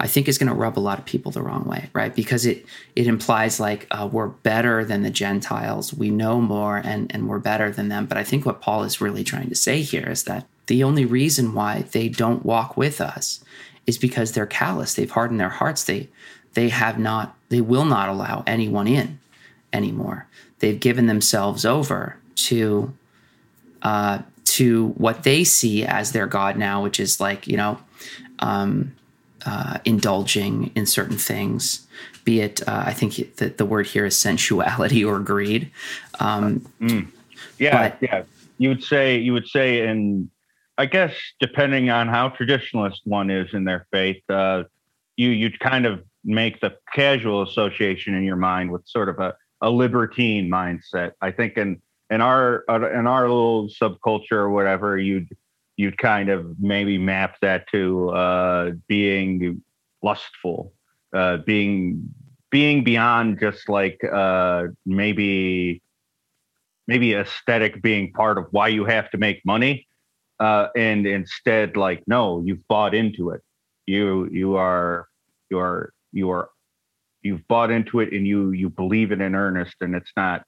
[0.00, 2.14] I think is going to rub a lot of people the wrong way, right?
[2.14, 7.12] Because it it implies like uh, we're better than the Gentiles, we know more, and
[7.14, 8.06] and we're better than them.
[8.06, 11.04] But I think what Paul is really trying to say here is that the only
[11.04, 13.44] reason why they don't walk with us
[13.86, 14.94] is because they're callous.
[14.94, 15.84] They've hardened their hearts.
[15.84, 16.08] They
[16.54, 17.36] they have not.
[17.48, 19.18] They will not allow anyone in
[19.72, 20.26] anymore.
[20.60, 22.92] They've given themselves over to
[23.82, 27.78] uh, to what they see as their God now, which is like you know.
[28.40, 28.94] Um,
[29.46, 31.86] uh, indulging in certain things,
[32.24, 35.70] be it, uh, I think that the word here is sensuality or greed.
[36.20, 37.08] Um, mm.
[37.58, 38.22] Yeah, but, yeah.
[38.58, 40.30] You would say you would say, and
[40.78, 44.64] I guess depending on how traditionalist one is in their faith, uh,
[45.16, 49.34] you you'd kind of make the casual association in your mind with sort of a,
[49.60, 51.12] a libertine mindset.
[51.20, 55.28] I think in in our in our little subculture or whatever, you'd
[55.76, 59.62] you'd kind of maybe map that to uh, being
[60.02, 60.72] lustful,
[61.14, 62.14] uh, being
[62.50, 65.82] being beyond just like uh, maybe
[66.86, 69.86] maybe aesthetic being part of why you have to make money,
[70.38, 73.42] uh, and instead like no, you've bought into it.
[73.86, 75.08] You you are
[75.50, 76.50] you are you are
[77.22, 80.44] you've bought into it and you you believe it in earnest, and it's not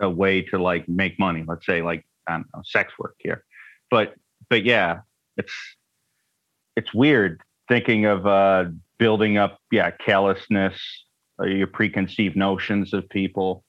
[0.00, 1.44] a way to like make money.
[1.46, 3.44] Let's say like I don't know, sex work here,
[3.90, 4.14] but
[4.48, 5.00] but yeah,
[5.36, 5.52] it's
[6.76, 8.64] it's weird thinking of uh,
[8.98, 10.78] building up, yeah, callousness,
[11.40, 13.64] uh, your preconceived notions of people.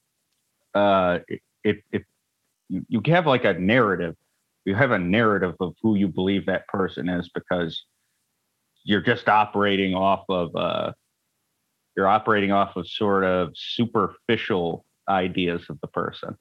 [0.74, 1.20] Uh,
[1.64, 2.04] if
[2.70, 4.16] you have like a narrative,
[4.66, 7.84] you have a narrative of who you believe that person is because
[8.84, 10.92] you're just operating off of uh,
[11.96, 16.38] you're operating off of sort of superficial ideas of the person.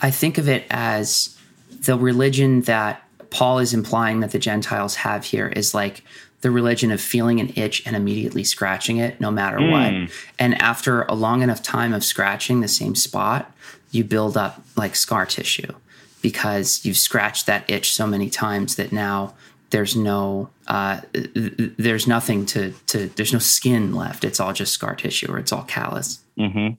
[0.00, 1.38] I think of it as
[1.70, 3.02] the religion that
[3.32, 6.04] Paul is implying that the Gentiles have here is like
[6.42, 9.70] the religion of feeling an itch and immediately scratching it no matter mm.
[9.70, 10.12] what.
[10.38, 13.50] And after a long enough time of scratching the same spot,
[13.90, 15.72] you build up like scar tissue
[16.20, 19.34] because you've scratched that itch so many times that now
[19.70, 24.24] there's no uh, there's nothing to to there's no skin left.
[24.24, 26.20] It's all just scar tissue or it's all callous.
[26.38, 26.74] Mm-hmm.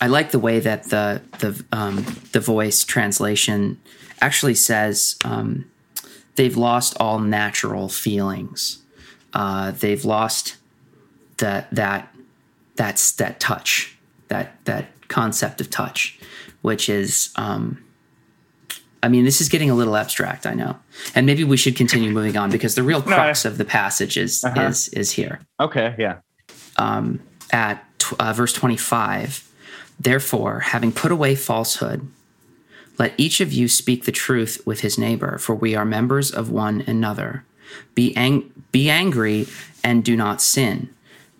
[0.00, 3.80] I like the way that the the um, the voice translation
[4.20, 5.70] actually says um,
[6.36, 8.82] they've lost all natural feelings.
[9.32, 10.56] Uh, they've lost
[11.38, 12.14] that that
[12.76, 13.96] that's that touch,
[14.28, 16.18] that that concept of touch,
[16.62, 17.30] which is.
[17.36, 17.82] Um,
[19.02, 20.76] I mean, this is getting a little abstract, I know,
[21.14, 23.64] and maybe we should continue moving on because the real crux no, I, of the
[23.64, 24.62] passage is uh-huh.
[24.62, 25.40] is is here.
[25.60, 26.16] Okay, yeah.
[26.76, 27.20] Um,
[27.52, 27.84] at
[28.18, 29.46] uh, verse twenty five,
[29.98, 32.06] therefore, having put away falsehood,
[32.98, 36.50] let each of you speak the truth with his neighbor, for we are members of
[36.50, 37.44] one another.
[37.94, 39.46] Be, ang- be angry
[39.84, 40.90] and do not sin.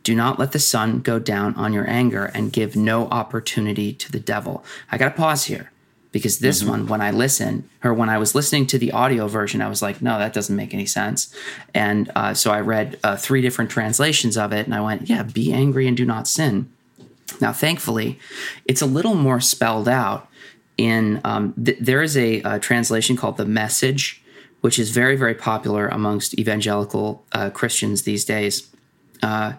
[0.03, 4.12] Do not let the sun go down on your anger and give no opportunity to
[4.12, 4.64] the devil.
[4.90, 5.73] I got to pause here
[6.12, 6.71] because this mm-hmm.
[6.71, 9.83] one, when I listen or when I was listening to the audio version, I was
[9.83, 11.35] like, no, that doesn't make any sense.
[11.75, 15.25] And uh, so I read uh, three different translations of it and I went, yeah,
[15.25, 16.71] be angry and do not sin.
[17.41, 18.19] Now, thankfully,
[18.65, 20.29] it's a little more spelled out
[20.77, 24.23] in um, th- there is a, a, translation called the Message,
[24.61, 28.71] which is very very popular amongst evangelical uh, Christians these days,
[29.23, 29.55] uh,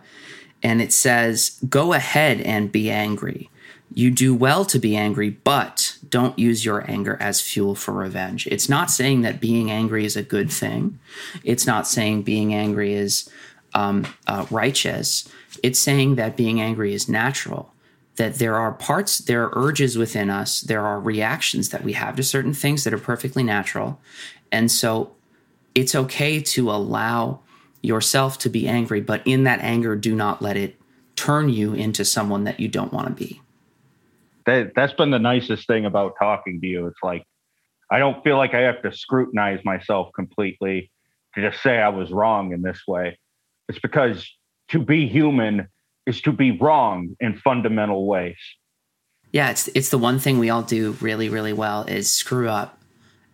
[0.61, 3.49] and it says, "Go ahead and be angry.
[3.93, 8.47] You do well to be angry, but don't use your anger as fuel for revenge."
[8.47, 10.99] It's not saying that being angry is a good thing.
[11.43, 13.29] It's not saying being angry is
[13.73, 15.27] um, uh, righteous.
[15.63, 17.73] It's saying that being angry is natural
[18.17, 22.15] that there are parts, there are urges within us, there are reactions that we have
[22.15, 23.99] to certain things that are perfectly natural.
[24.51, 25.15] And so
[25.75, 27.39] it's okay to allow
[27.81, 30.75] yourself to be angry, but in that anger, do not let it
[31.15, 33.41] turn you into someone that you don't want to be.
[34.45, 36.87] That, that's been the nicest thing about talking to you.
[36.87, 37.23] It's like,
[37.91, 40.91] I don't feel like I have to scrutinize myself completely
[41.35, 43.19] to just say I was wrong in this way.
[43.69, 44.27] It's because
[44.69, 45.67] to be human
[46.05, 48.37] is to be wrong in fundamental ways.
[49.31, 52.79] Yeah, it's it's the one thing we all do really really well is screw up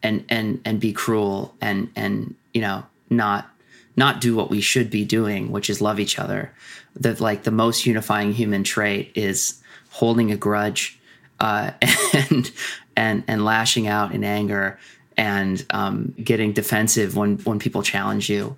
[0.02, 3.50] and and and be cruel and and you know not
[3.96, 6.52] not do what we should be doing, which is love each other.
[6.96, 11.00] The like the most unifying human trait is holding a grudge
[11.40, 11.72] uh,
[12.14, 12.52] and
[12.96, 14.80] and and lashing out in anger
[15.16, 18.58] and um, getting defensive when when people challenge you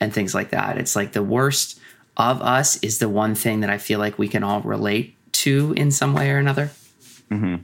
[0.00, 0.76] and things like that.
[0.76, 1.80] It's like the worst
[2.16, 5.74] of us is the one thing that I feel like we can all relate to
[5.76, 6.70] in some way or another.
[7.30, 7.56] Mm-hmm.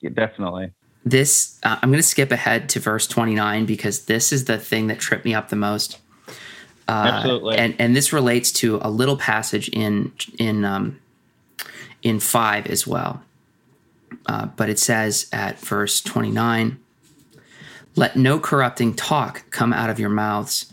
[0.00, 0.72] Yeah, definitely.
[1.04, 4.86] This, uh, I'm going to skip ahead to verse 29 because this is the thing
[4.86, 5.98] that tripped me up the most.
[6.88, 7.56] Uh, Absolutely.
[7.56, 11.00] And and this relates to a little passage in in um,
[12.02, 13.22] in five as well.
[14.26, 16.80] Uh, but it says at verse twenty nine,
[17.94, 20.72] "Let no corrupting talk come out of your mouths,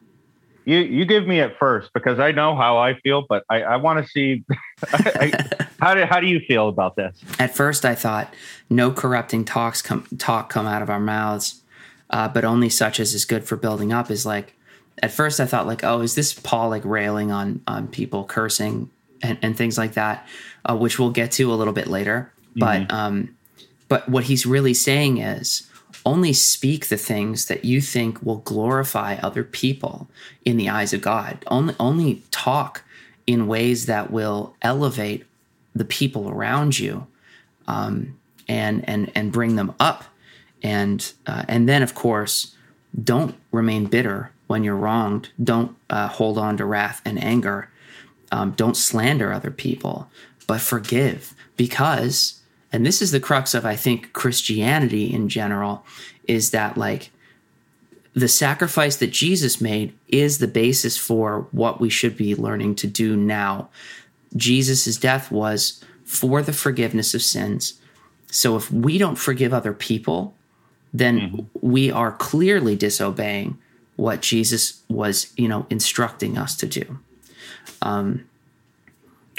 [0.71, 3.75] You you give me at first because I know how I feel, but I, I
[3.75, 4.45] want to see
[4.93, 7.21] I, I, how do how do you feel about this?
[7.37, 8.33] At first, I thought
[8.69, 11.61] no corrupting talks come talk come out of our mouths,
[12.09, 14.09] uh, but only such as is good for building up.
[14.09, 14.55] Is like
[15.03, 18.89] at first I thought like, oh, is this Paul like railing on on people cursing
[19.21, 20.25] and, and things like that,
[20.63, 22.31] uh, which we'll get to a little bit later.
[22.55, 23.35] But um,
[23.89, 25.69] but what he's really saying is
[26.05, 30.09] only speak the things that you think will glorify other people
[30.45, 31.43] in the eyes of God.
[31.47, 32.83] Only only talk
[33.27, 35.25] in ways that will elevate
[35.75, 37.07] the people around you
[37.67, 40.05] um, and and and bring them up.
[40.63, 42.55] And uh, and then of course
[43.03, 45.29] don't remain bitter when you're wronged.
[45.41, 47.69] Don't uh, hold on to wrath and anger.
[48.31, 50.09] Um, don't slander other people
[50.51, 52.40] but forgive because
[52.71, 55.85] and this is the crux of i think christianity in general
[56.27, 57.11] is that like
[58.13, 62.87] the sacrifice that jesus made is the basis for what we should be learning to
[62.87, 63.69] do now.
[64.35, 67.79] Jesus' death was for the forgiveness of sins.
[68.29, 70.35] So if we don't forgive other people
[70.93, 73.57] then we are clearly disobeying
[73.95, 76.99] what Jesus was, you know, instructing us to do.
[77.81, 78.27] Um,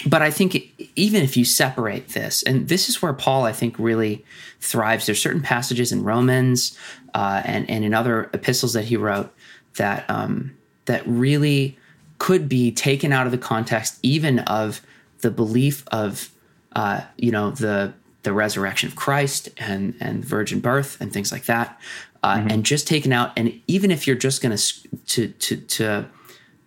[0.06, 3.78] but I think even if you separate this, and this is where Paul, I think,
[3.78, 4.24] really
[4.60, 5.06] thrives.
[5.06, 6.76] There's certain passages in Romans
[7.14, 9.32] uh, and and in other epistles that he wrote
[9.76, 11.78] that um, that really
[12.18, 14.80] could be taken out of the context, even of
[15.20, 16.30] the belief of
[16.74, 21.44] uh, you know the the resurrection of Christ and and virgin birth and things like
[21.46, 21.80] that,
[22.22, 22.48] uh, mm-hmm.
[22.48, 23.32] and just taken out.
[23.36, 26.06] And even if you're just going to to to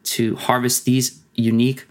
[0.03, 1.85] to harvest these unique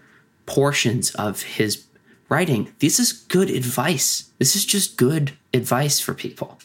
[0.46, 1.86] portions of his
[2.28, 4.30] writing, this is good advice.
[4.38, 6.58] This is just good advice for people.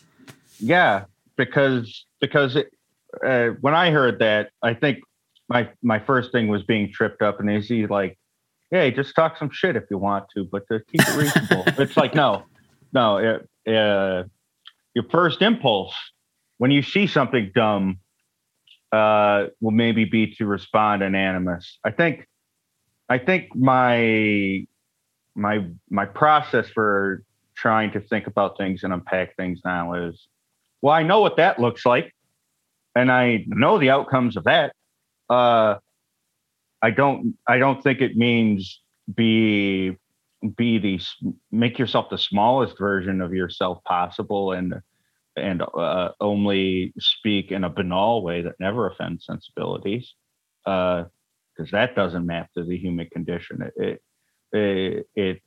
[0.59, 1.05] Yeah,
[1.37, 2.71] because because it,
[3.25, 4.99] uh, when I heard that, I think
[5.47, 8.17] my my first thing was being tripped up, and is he like,
[8.71, 11.95] "Hey, just talk some shit if you want to, but to keep it reasonable." it's
[11.95, 12.43] like no
[12.93, 14.23] no, it, uh,
[14.93, 15.93] your first impulse
[16.57, 17.99] when you see something dumb
[18.91, 21.77] uh, will maybe be to respond anonymous.
[21.85, 22.27] I think,
[23.09, 24.65] I think my
[25.35, 27.23] my my process for
[27.55, 30.27] trying to think about things and unpack things now is,
[30.81, 32.15] well, I know what that looks like,
[32.95, 34.73] and I know the outcomes of that.
[35.29, 35.75] Uh,
[36.81, 38.81] I don't I don't think it means
[39.13, 39.97] be
[40.55, 40.99] be the
[41.51, 44.75] make yourself the smallest version of yourself possible and
[45.35, 50.13] and uh, only speak in a banal way that never offends sensibilities
[51.59, 54.01] because that doesn't map to the human condition it
[54.51, 55.41] it it,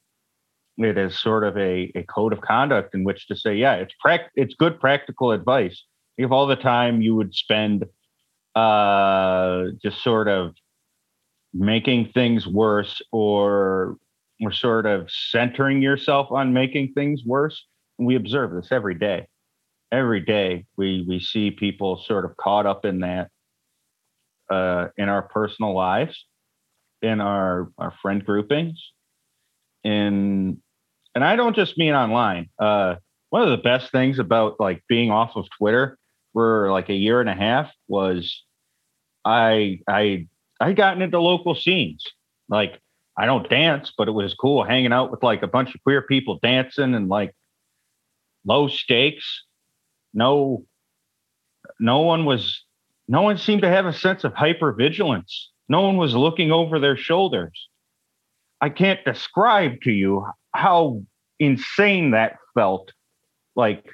[0.78, 3.94] it is sort of a, a code of conduct in which to say yeah it's
[4.00, 5.84] prac- it's good practical advice
[6.18, 7.84] if all the time you would spend
[8.54, 10.54] uh just sort of
[11.52, 13.96] making things worse or
[14.42, 17.64] or sort of centering yourself on making things worse.
[17.98, 19.28] And we observe this every day.
[19.92, 23.30] Every day we we see people sort of caught up in that
[24.52, 26.26] uh, in our personal lives,
[27.00, 28.92] in our our friend groupings,
[29.84, 30.60] in
[31.14, 32.48] and I don't just mean online.
[32.58, 32.96] Uh,
[33.30, 35.98] one of the best things about like being off of Twitter
[36.32, 38.44] for like a year and a half was
[39.24, 40.28] I I
[40.60, 42.04] I gotten into local scenes.
[42.48, 42.80] Like
[43.16, 46.02] I don't dance, but it was cool hanging out with like a bunch of queer
[46.02, 47.34] people dancing and like
[48.44, 49.44] low stakes.
[50.14, 50.64] No,
[51.78, 52.64] no one was,
[53.08, 55.50] no one seemed to have a sense of hyper vigilance.
[55.68, 57.68] No one was looking over their shoulders.
[58.60, 61.02] I can't describe to you how
[61.38, 62.92] insane that felt.
[63.56, 63.84] Like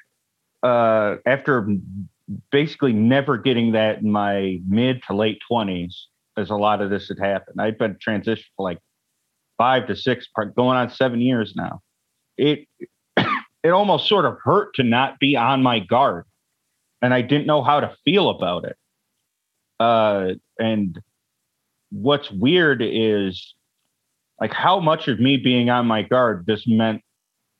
[0.63, 1.67] uh, after
[2.51, 6.07] basically never getting that in my mid to late twenties,
[6.37, 7.61] as a lot of this had happened.
[7.61, 8.79] I'd been transitioned for like
[9.57, 11.81] five to six, going on seven years now.
[12.37, 12.67] It
[13.17, 16.25] it almost sort of hurt to not be on my guard,
[17.01, 18.77] and I didn't know how to feel about it.
[19.79, 20.99] Uh, and
[21.91, 23.55] what's weird is
[24.39, 27.01] like how much of me being on my guard this meant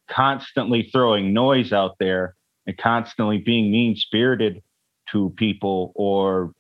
[0.10, 2.36] constantly throwing noise out there
[2.68, 4.62] and constantly being mean spirited
[5.12, 6.52] to people or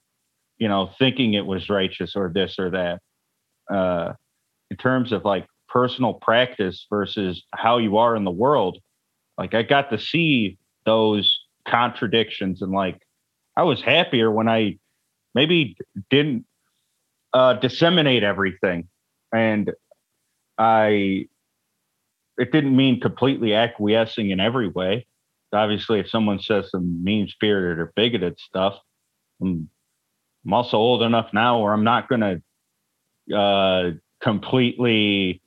[0.57, 3.01] you know thinking it was righteous or this or that.
[3.73, 4.13] Uh
[4.71, 8.77] in terms of like personal practice versus how you are in the world
[9.37, 12.99] like i got to see those contradictions and like
[13.55, 14.75] i was happier when i
[15.35, 15.77] maybe
[16.09, 16.45] didn't
[17.33, 18.87] uh disseminate everything
[19.33, 19.71] and
[20.57, 21.25] i
[22.37, 25.05] it didn't mean completely acquiescing in every way
[25.53, 28.79] obviously if someone says some mean spirited or bigoted stuff
[29.41, 29.69] I'm,
[30.45, 35.41] I'm also old enough now where i'm not going to uh completely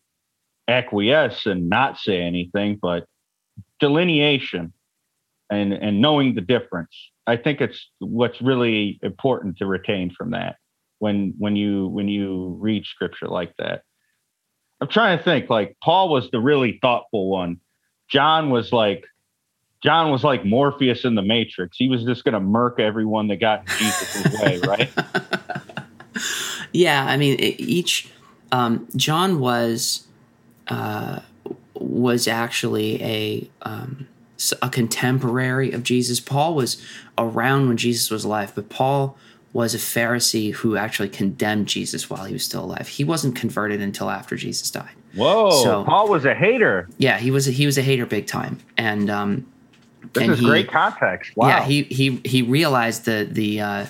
[0.68, 3.07] acquiesce and not say anything, but
[3.80, 4.72] delineation
[5.51, 6.95] and and knowing the difference.
[7.27, 10.57] I think it's what's really important to retain from that
[10.99, 13.83] when when you when you read scripture like that.
[14.81, 17.61] I'm trying to think like Paul was the really thoughtful one.
[18.09, 19.05] John was like
[19.83, 21.77] John was like Morpheus in the Matrix.
[21.77, 24.91] He was just going to murk everyone that got in Jesus' way, right?
[26.73, 28.09] yeah, I mean, each
[28.53, 30.07] um, John was
[30.68, 31.20] uh,
[31.75, 34.07] was actually a um,
[34.62, 36.20] a contemporary of Jesus.
[36.20, 36.82] Paul was
[37.18, 39.16] around when Jesus was alive, but Paul
[39.53, 42.88] was a Pharisee who actually condemned Jesus while he was still alive.
[42.88, 44.95] He wasn't converted until after Jesus died.
[45.14, 45.51] Whoa!
[45.51, 46.88] So, Paul was a hater.
[46.97, 47.47] Yeah, he was.
[47.49, 49.47] A, he was a hater big time, and um,
[50.14, 51.36] this and is he, great context.
[51.36, 51.49] Wow.
[51.49, 53.86] Yeah, he he he realized the the uh,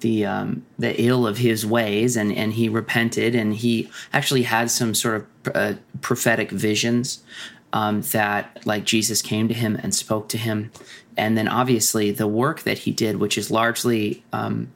[0.00, 4.70] the um, the ill of his ways, and and he repented, and he actually had
[4.70, 7.22] some sort of uh, prophetic visions
[7.72, 10.70] um, that like Jesus came to him and spoke to him,
[11.16, 14.72] and then obviously the work that he did, which is largely um,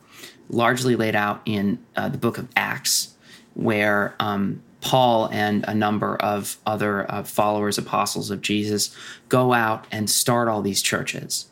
[0.49, 3.15] largely laid out in uh, the book of Acts,
[3.55, 8.95] where um, Paul and a number of other uh, followers, apostles of Jesus,
[9.29, 11.47] go out and start all these churches.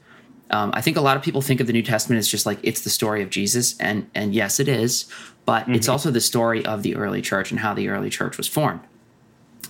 [0.50, 2.58] Um, I think a lot of people think of the New Testament as just like
[2.62, 5.06] it's the story of Jesus, and and yes, it is,
[5.44, 5.74] but mm-hmm.
[5.74, 8.80] it's also the story of the early church and how the early church was formed.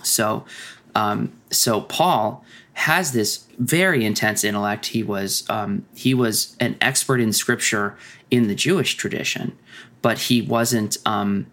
[0.03, 0.45] So,
[0.93, 2.43] um, so Paul
[2.73, 4.87] has this very intense intellect.
[4.87, 7.97] He was um, he was an expert in Scripture
[8.29, 9.57] in the Jewish tradition,
[10.01, 10.97] but he wasn't.
[11.05, 11.47] Um,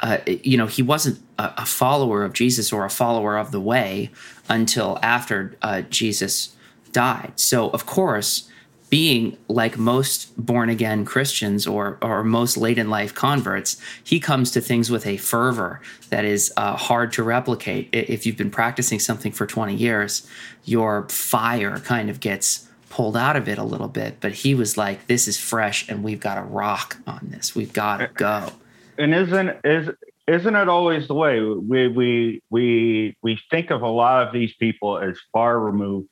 [0.00, 3.60] uh, you know, he wasn't a, a, follower of Jesus or a follower of the
[3.60, 4.10] way
[4.46, 6.54] until after uh, Jesus
[6.92, 7.32] died.
[7.36, 8.46] So, of course,
[8.88, 14.50] being like most born again Christians or, or most late in life converts, he comes
[14.52, 15.80] to things with a fervor
[16.10, 17.88] that is uh, hard to replicate.
[17.92, 20.26] If you've been practicing something for 20 years,
[20.64, 24.18] your fire kind of gets pulled out of it a little bit.
[24.20, 27.54] But he was like, this is fresh and we've got to rock on this.
[27.54, 28.50] We've got to go.
[28.98, 29.90] And isn't, is,
[30.28, 34.54] isn't it always the way we, we, we, we think of a lot of these
[34.54, 36.08] people as far removed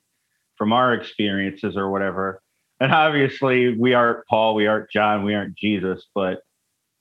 [0.57, 2.41] from our experiences or whatever.
[2.79, 6.41] And obviously, we aren't Paul, we aren't John, we aren't Jesus, but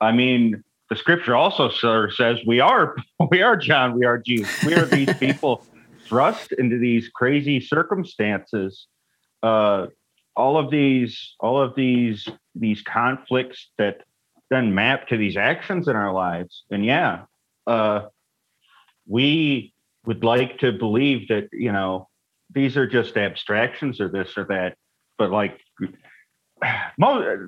[0.01, 2.97] I mean, the scripture also sort of says we are
[3.31, 4.64] we are John, we are Jesus.
[4.64, 5.64] We are these people
[6.07, 8.87] thrust into these crazy circumstances.
[9.43, 9.87] Uh,
[10.37, 14.03] all of these, all of these, these conflicts that
[14.51, 16.64] then map to these actions in our lives.
[16.70, 17.22] And yeah,
[17.66, 18.07] uh,
[19.07, 19.72] we
[20.07, 22.09] would like to believe that you know
[22.53, 24.77] these are just abstractions or this or that,
[25.18, 25.61] but like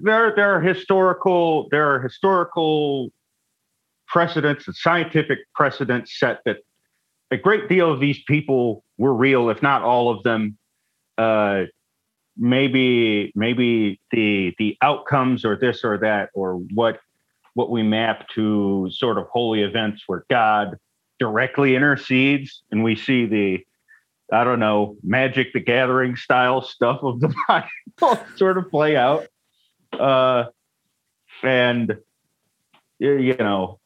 [0.01, 3.11] there there are historical there are historical
[4.09, 6.59] precedents and scientific precedents set that
[7.31, 10.57] a great deal of these people were real, if not all of them.
[11.19, 11.65] Uh,
[12.37, 17.01] maybe maybe the the outcomes or this or that or what
[17.55, 20.77] what we map to sort of holy events where God
[21.19, 23.65] directly intercedes and we see the
[24.33, 29.27] I don't know, Magic the Gathering style stuff of the Bible sort of play out.
[29.93, 30.45] Uh,
[31.43, 31.97] and,
[32.99, 33.79] you know,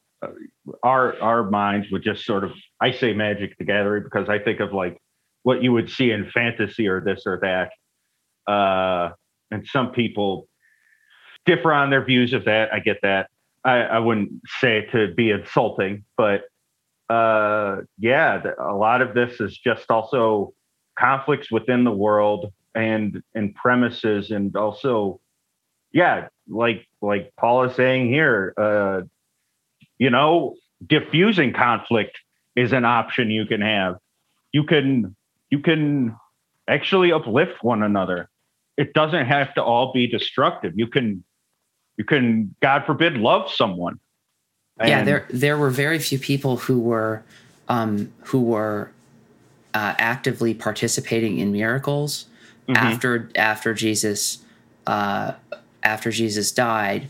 [0.82, 4.61] our our minds would just sort of, I say Magic the Gathering because I think
[4.61, 5.01] of like
[5.43, 8.51] what you would see in fantasy or this or that.
[8.51, 9.12] Uh,
[9.51, 10.49] and some people
[11.47, 12.72] differ on their views of that.
[12.72, 13.28] I get that.
[13.64, 14.30] I, I wouldn't
[14.61, 16.43] say to be insulting, but
[17.11, 20.54] uh, yeah, a lot of this is just also
[20.98, 25.20] conflicts within the world and and premises, and also,
[25.92, 29.00] yeah, like like Paul is saying here, uh,
[29.98, 30.54] you know,
[30.86, 32.16] diffusing conflict
[32.54, 33.96] is an option you can have.
[34.52, 35.16] You can
[35.50, 36.16] you can
[36.68, 38.30] actually uplift one another.
[38.76, 40.74] It doesn't have to all be destructive.
[40.76, 41.24] You can
[41.96, 43.98] you can, God forbid, love someone
[44.89, 47.22] yeah, there there were very few people who were
[47.68, 48.91] um, who were
[49.74, 52.26] uh, actively participating in miracles
[52.70, 52.87] Mm-hmm.
[52.87, 54.45] after after Jesus
[54.87, 55.33] uh,
[55.83, 57.09] after Jesus died.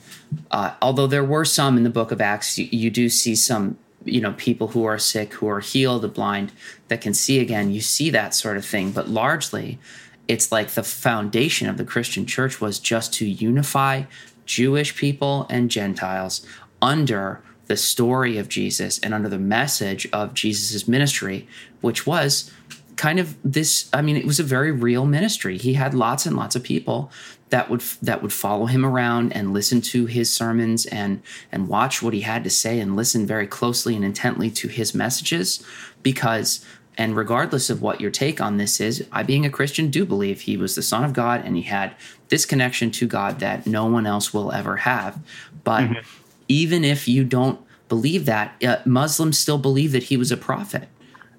[0.50, 3.76] Uh, although there were some in the Book of Acts, you, you do see some
[4.04, 6.52] you know people who are sick who are healed, the blind
[6.88, 7.70] that can see again.
[7.70, 9.78] You see that sort of thing, but largely.
[10.28, 14.04] It's like the foundation of the Christian church was just to unify
[14.46, 16.46] Jewish people and Gentiles
[16.80, 21.46] under the story of Jesus and under the message of Jesus' ministry,
[21.82, 22.50] which was
[22.96, 25.56] kind of this I mean it was a very real ministry.
[25.56, 27.12] He had lots and lots of people
[27.50, 32.02] that would that would follow him around and listen to his sermons and and watch
[32.02, 35.64] what he had to say and listen very closely and intently to his messages
[36.02, 36.66] because
[36.98, 40.40] and regardless of what your take on this is, I, being a Christian, do believe
[40.40, 41.94] he was the Son of God and he had
[42.28, 45.18] this connection to God that no one else will ever have.
[45.64, 46.19] But mm-hmm.
[46.50, 50.88] Even if you don't believe that, uh, Muslims still believe that he was a prophet.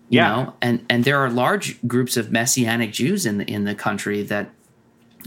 [0.10, 0.28] You Yeah.
[0.30, 4.24] know, and and there are large groups of messianic Jews in the in the country
[4.24, 4.50] that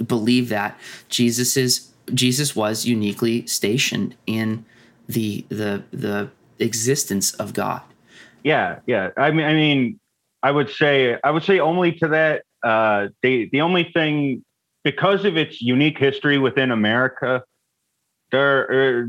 [0.07, 0.79] believe that
[1.09, 4.65] Jesus is Jesus was uniquely stationed in
[5.09, 7.83] the the the existence of God.
[8.43, 9.11] Yeah, yeah.
[9.17, 10.01] I mean, I mean,
[10.43, 12.43] I would say, I would say only to that.
[12.63, 14.45] Uh, the the only thing
[14.83, 17.43] because of its unique history within America,
[18.31, 19.09] there are,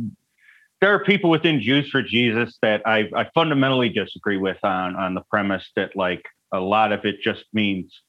[0.85, 5.15] there are people within Jews for Jesus that I I fundamentally disagree with on on
[5.15, 6.23] the premise that like
[6.53, 8.03] a lot of it just means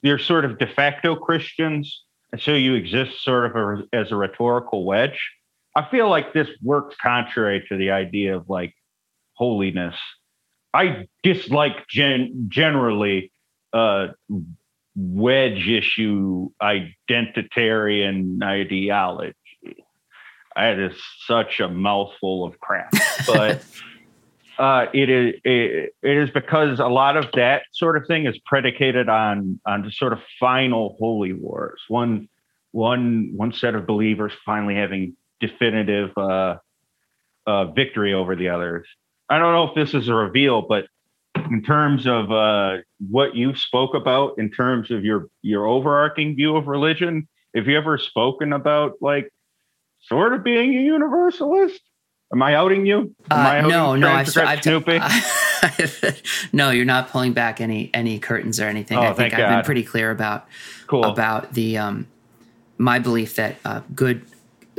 [0.00, 4.16] you're sort of de facto Christians, and so you exist sort of a, as a
[4.16, 5.20] rhetorical wedge.
[5.76, 8.72] I feel like this works contrary to the idea of like
[9.34, 9.96] holiness.
[10.72, 13.30] I dislike gen- generally
[13.74, 14.06] uh,
[14.96, 19.36] wedge issue identitarian ideology.
[20.56, 20.94] That is
[21.26, 22.92] such a mouthful of crap,
[23.26, 23.64] but
[24.58, 28.38] uh, it is it, it is because a lot of that sort of thing is
[28.44, 31.80] predicated on on just sort of final holy wars.
[31.88, 32.28] One
[32.72, 36.56] one one set of believers finally having definitive uh,
[37.46, 38.86] uh, victory over the others.
[39.28, 40.86] I don't know if this is a reveal, but
[41.50, 42.78] in terms of uh,
[43.10, 47.76] what you spoke about, in terms of your your overarching view of religion, have you
[47.76, 49.32] ever spoken about like
[50.02, 51.80] sort of being a universalist?
[52.32, 53.14] Am I outing you?
[53.30, 55.00] Am I Uh, outing no, no, I've, I've Snoopy?
[56.52, 58.98] no, you're not pulling back any any curtains or anything.
[58.98, 60.46] Oh, I think I've been pretty clear about
[60.86, 61.04] cool.
[61.04, 62.06] about the um,
[62.78, 64.24] my belief that uh, good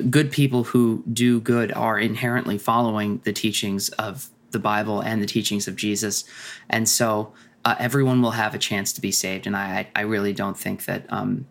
[0.10, 5.28] good people who do good are inherently following the teachings of the Bible and the
[5.28, 6.26] teachings of Jesus,
[6.70, 7.34] and so
[7.66, 9.46] uh, everyone will have a chance to be saved.
[9.46, 11.46] And I I really don't think that um,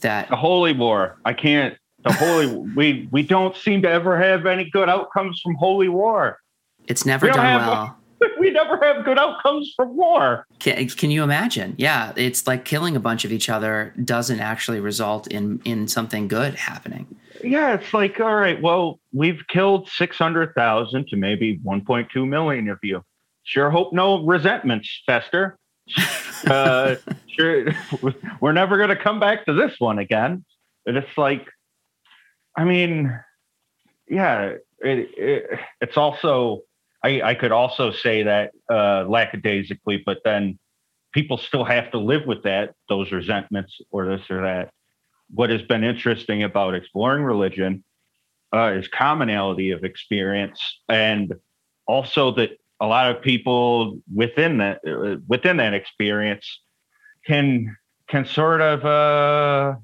[0.00, 1.18] that the holy war.
[1.24, 1.76] I can't.
[2.04, 2.46] The holy.
[2.76, 6.38] we we don't seem to ever have any good outcomes from holy war.
[6.86, 7.98] it's never We done have- well.
[8.38, 10.46] we never have good outcomes from war.
[10.58, 11.74] Can, can you imagine?
[11.78, 16.28] Yeah, it's like killing a bunch of each other doesn't actually result in in something
[16.28, 17.06] good happening.
[17.42, 23.02] Yeah, it's like, all right, well, we've killed 600,000 to maybe 1.2 million of you.
[23.42, 25.58] Sure hope no resentments fester.
[26.46, 26.94] uh,
[27.26, 27.66] sure,
[28.40, 30.44] we're never going to come back to this one again.
[30.86, 31.46] And it's like,
[32.56, 33.18] I mean,
[34.08, 36.62] yeah, it, it, it's also,
[37.02, 40.58] I, I could also say that uh, lackadaisically, but then
[41.12, 44.70] people still have to live with that, those resentments or this or that.
[45.32, 47.82] What has been interesting about exploring religion
[48.54, 51.34] uh, is commonality of experience and
[51.86, 52.50] also that
[52.80, 56.60] a lot of people within that uh, within that experience
[57.26, 57.76] can
[58.08, 59.76] can sort of uh,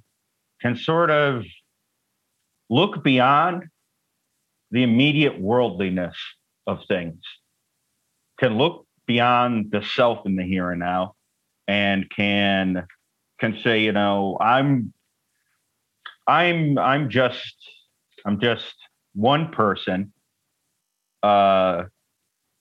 [0.61, 1.45] can sort of
[2.71, 3.65] look beyond
[4.71, 6.17] the immediate worldliness
[6.67, 7.21] of things
[8.39, 11.15] can look beyond the self in the here and now
[11.69, 12.87] and can
[13.39, 14.93] can say you know i'm
[16.31, 17.57] I'm I'm just
[18.25, 18.75] I'm just
[19.15, 20.13] one person.
[21.25, 21.85] Uh,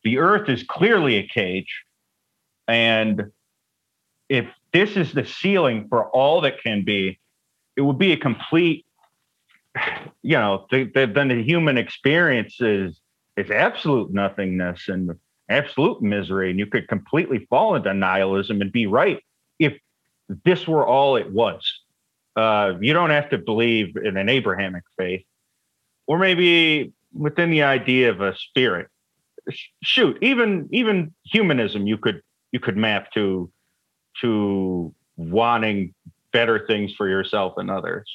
[0.04, 1.84] the Earth is clearly a cage,
[2.68, 3.32] and
[4.28, 7.20] if this is the ceiling for all that can be,
[7.76, 8.86] it would be a complete.
[10.22, 13.00] You know, the, the, then the human experience is
[13.38, 15.12] is absolute nothingness and
[15.48, 19.24] absolute misery, and you could completely fall into nihilism and be right
[19.60, 19.80] if
[20.44, 21.64] this were all it was
[22.40, 25.26] uh, you don't have to believe in an Abrahamic faith,
[26.08, 28.88] or maybe within the idea of a spirit.
[29.84, 33.52] Shoot, even even humanism, you could you could map to
[34.22, 35.94] to wanting
[36.32, 38.10] better things for yourself and others.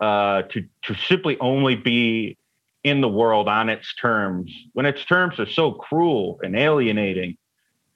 [0.00, 2.38] Uh, to to simply only be
[2.84, 7.36] in the world on its terms when its terms are so cruel and alienating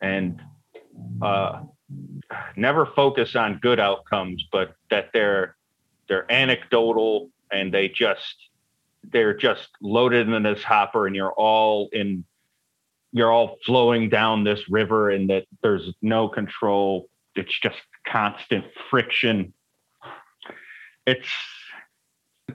[0.03, 0.43] and
[1.23, 1.63] uh,
[2.57, 5.57] never focus on good outcomes, but that they're
[6.09, 8.37] they're anecdotal and they just
[9.13, 12.25] they're just loaded in this hopper and you're all in
[13.13, 17.09] you're all flowing down this river and that there's no control.
[17.37, 19.53] It's just constant friction.
[21.07, 21.29] It's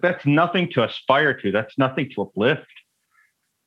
[0.01, 1.51] that's nothing to aspire to.
[1.51, 2.67] That's nothing to uplift.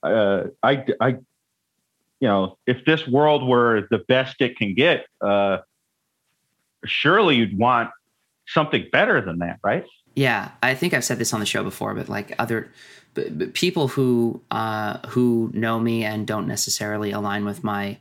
[0.03, 5.59] Uh, i i you know if this world were the best it can get uh,
[6.85, 7.91] surely you'd want
[8.49, 9.85] something better than that right?
[10.14, 12.70] Yeah, I think I've said this on the show before, but like other
[13.14, 17.99] but, people who uh, who know me and don't necessarily align with my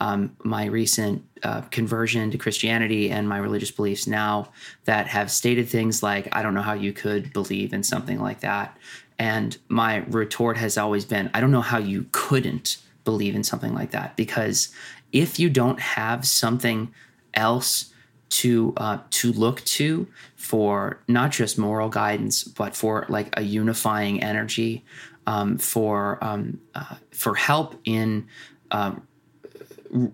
[0.00, 4.50] um, my recent uh, conversion to Christianity and my religious beliefs now
[4.84, 8.40] that have stated things like, "I don't know how you could believe in something like
[8.40, 8.76] that,"
[9.18, 13.74] and my retort has always been, "I don't know how you couldn't believe in something
[13.74, 14.68] like that," because
[15.12, 16.92] if you don't have something
[17.34, 17.92] else
[18.30, 24.22] to uh, to look to for not just moral guidance, but for like a unifying
[24.22, 24.84] energy,
[25.26, 28.26] um, for um, uh, for help in
[28.72, 28.92] uh,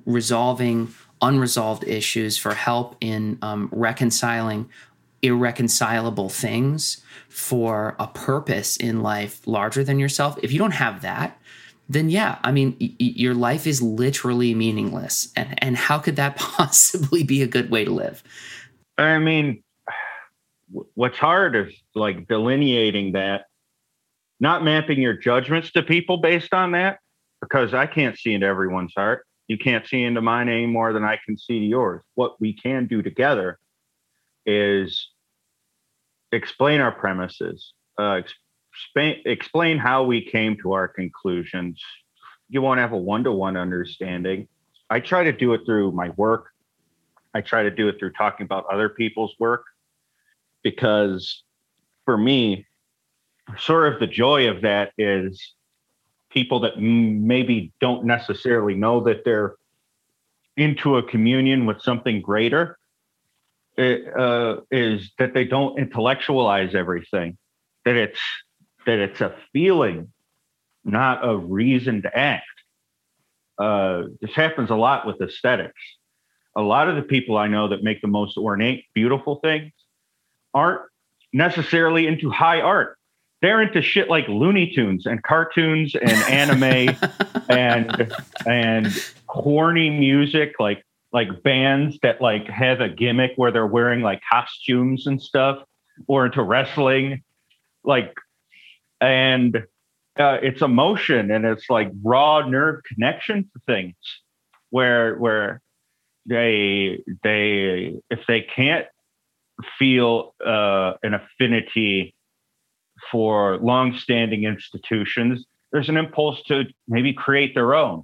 [0.05, 4.69] resolving unresolved issues, for help in um, reconciling
[5.23, 10.39] irreconcilable things, for a purpose in life larger than yourself.
[10.43, 11.39] If you don't have that,
[11.89, 15.33] then yeah, I mean, y- your life is literally meaningless.
[15.37, 18.23] And, and how could that possibly be a good way to live?
[18.97, 19.63] I mean,
[20.95, 23.47] what's hard is like delineating that,
[24.39, 27.01] not mapping your judgments to people based on that,
[27.41, 29.27] because I can't see into everyone's heart.
[29.51, 32.05] You can't see into mine any more than I can see to yours.
[32.15, 33.59] What we can do together
[34.47, 35.09] is
[36.31, 38.23] explain our premises, uh,
[38.73, 41.83] explain, explain how we came to our conclusions.
[42.49, 44.47] You won't have a one to one understanding.
[44.89, 46.51] I try to do it through my work.
[47.35, 49.65] I try to do it through talking about other people's work
[50.63, 51.43] because
[52.05, 52.69] for me,
[53.59, 55.55] sort of the joy of that is
[56.31, 59.57] people that maybe don't necessarily know that they're
[60.57, 62.79] into a communion with something greater
[63.77, 67.37] it, uh, is that they don't intellectualize everything
[67.85, 68.21] that it's
[68.87, 70.13] that it's a feeling,
[70.85, 72.45] not a reason to act.
[73.59, 75.81] Uh, this happens a lot with aesthetics.
[76.57, 79.73] A lot of the people I know that make the most ornate, beautiful things
[80.55, 80.81] aren't
[81.33, 82.99] necessarily into high art.
[83.43, 86.97] They're into shit like Looney Tunes and cartoons and anime
[87.49, 88.13] and
[88.47, 94.21] and corny music like like bands that like have a gimmick where they're wearing like
[94.31, 95.63] costumes and stuff
[96.07, 97.23] or into wrestling.
[97.83, 98.15] Like
[99.01, 99.57] and
[100.19, 103.95] uh, it's emotion and it's like raw nerve connection to things
[104.71, 105.63] where where
[106.27, 108.87] they they if they can't
[109.79, 112.15] feel uh, an affinity
[113.11, 118.03] for long-standing institutions there's an impulse to maybe create their own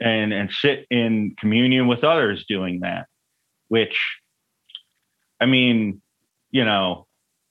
[0.00, 3.06] and and sit in communion with others doing that
[3.68, 3.98] which
[5.40, 6.00] i mean
[6.50, 7.06] you know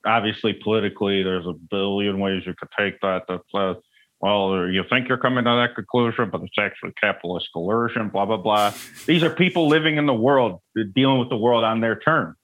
[0.05, 3.23] obviously politically there's a billion ways you could take that.
[3.27, 3.81] That's
[4.21, 8.37] well you think you're coming to that conclusion but it's actually capitalist coercion blah blah
[8.37, 8.73] blah.
[9.05, 10.61] These are people living in the world
[10.93, 12.37] dealing with the world on their terms.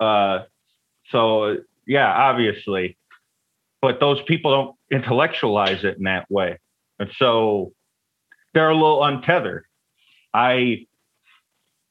[0.00, 0.40] Uh,
[1.10, 2.96] so yeah obviously
[3.80, 6.58] but those people don't intellectualize it in that way.
[6.98, 7.72] And so
[8.54, 9.64] they're a little untethered.
[10.34, 10.86] I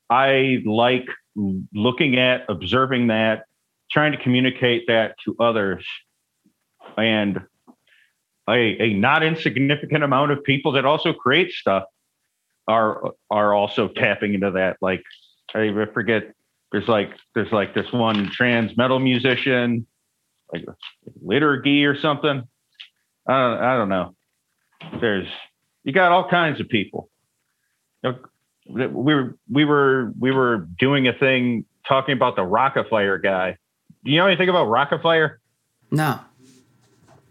[0.10, 1.08] i like
[1.74, 3.44] looking at observing that
[3.92, 5.86] trying to communicate that to others.
[6.98, 7.42] And
[8.50, 11.84] a, a not insignificant amount of people that also create stuff
[12.68, 14.78] are are also tapping into that.
[14.82, 15.04] Like
[15.56, 16.34] i forget
[16.72, 19.88] there's like there's like this one trans metal musician
[20.52, 20.66] like
[21.22, 22.44] liturgy or something
[23.28, 24.16] i don't, I don't know
[25.00, 25.28] there's
[25.84, 27.10] you got all kinds of people
[28.70, 33.58] we were we were we were doing a thing talking about the Rock-afire guy
[34.08, 35.42] do you know anything about Rock-afire?
[35.92, 36.20] No.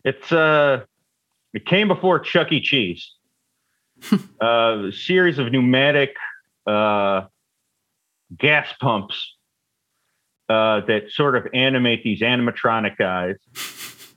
[0.05, 0.85] It's uh,
[1.55, 2.61] it came before Chuck E.
[2.61, 3.13] Cheese.
[4.13, 6.15] uh, a series of pneumatic
[6.67, 7.23] uh,
[8.37, 9.36] gas pumps
[10.49, 13.37] uh, that sort of animate these animatronic guys.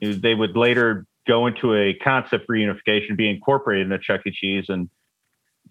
[0.00, 4.30] they would later go into a concept reunification, be incorporated into Chuck E.
[4.30, 4.88] Cheese, and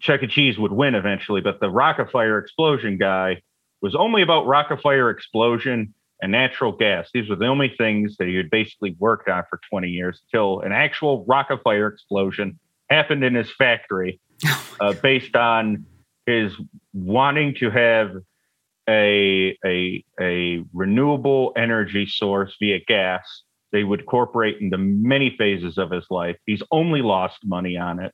[0.00, 0.26] Chuck E.
[0.26, 1.40] Cheese would win eventually.
[1.40, 3.42] But the Rock-afire explosion guy
[3.82, 7.10] was only about Rock-afire explosion and natural gas.
[7.12, 10.60] These were the only things that he had basically worked on for 20 years until
[10.60, 12.58] an actual rocket fire explosion
[12.88, 14.20] happened in his factory
[14.80, 15.84] uh, based on
[16.26, 16.52] his
[16.92, 18.12] wanting to have
[18.90, 25.90] a, a, a renewable energy source via gas they would incorporate into many phases of
[25.90, 26.36] his life.
[26.46, 28.12] He's only lost money on it.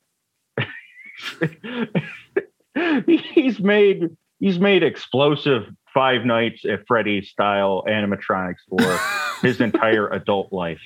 [3.33, 4.09] he's made
[4.39, 5.63] he's made explosive
[5.93, 8.99] Five Nights at Freddy's style animatronics for
[9.45, 10.81] his entire adult life.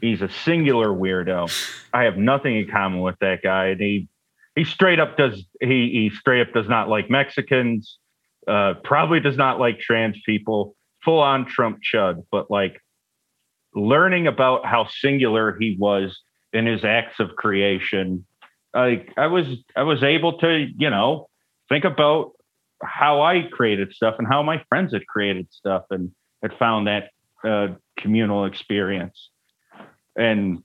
[0.00, 1.50] He's a singular weirdo.
[1.94, 3.68] I have nothing in common with that guy.
[3.68, 4.08] And he
[4.54, 7.98] he straight up does he he straight up does not like Mexicans.
[8.46, 10.76] Uh, probably does not like trans people.
[11.04, 12.80] Full on Trump chud, but like
[13.74, 16.20] learning about how singular he was
[16.52, 18.26] in his acts of creation.
[18.74, 21.28] Like I was I was able to you know
[21.68, 22.32] think about
[22.82, 26.10] how I created stuff and how my friends had created stuff and
[26.42, 27.10] had found that
[27.44, 29.30] uh, communal experience.
[30.16, 30.62] And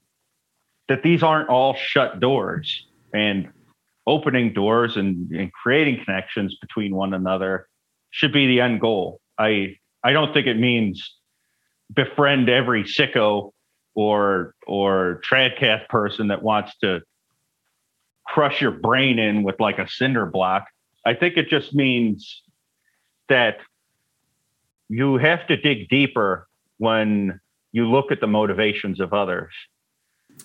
[0.87, 3.49] that these aren't all shut doors and
[4.07, 7.67] opening doors and, and creating connections between one another
[8.11, 9.19] should be the end goal.
[9.37, 11.17] I I don't think it means
[11.93, 13.51] befriend every sicko
[13.95, 17.01] or or tradcath person that wants to
[18.27, 20.65] crush your brain in with like a cinder block.
[21.05, 22.43] I think it just means
[23.29, 23.57] that
[24.89, 26.47] you have to dig deeper
[26.77, 27.39] when
[27.71, 29.53] you look at the motivations of others.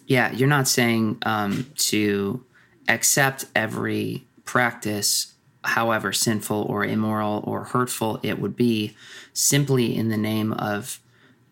[0.06, 2.44] Yeah, you're not saying um, to
[2.88, 5.34] accept every practice,
[5.66, 8.96] however sinful or immoral or hurtful it would be,
[9.32, 11.00] simply in the name of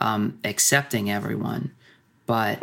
[0.00, 1.72] um, accepting everyone.
[2.26, 2.62] But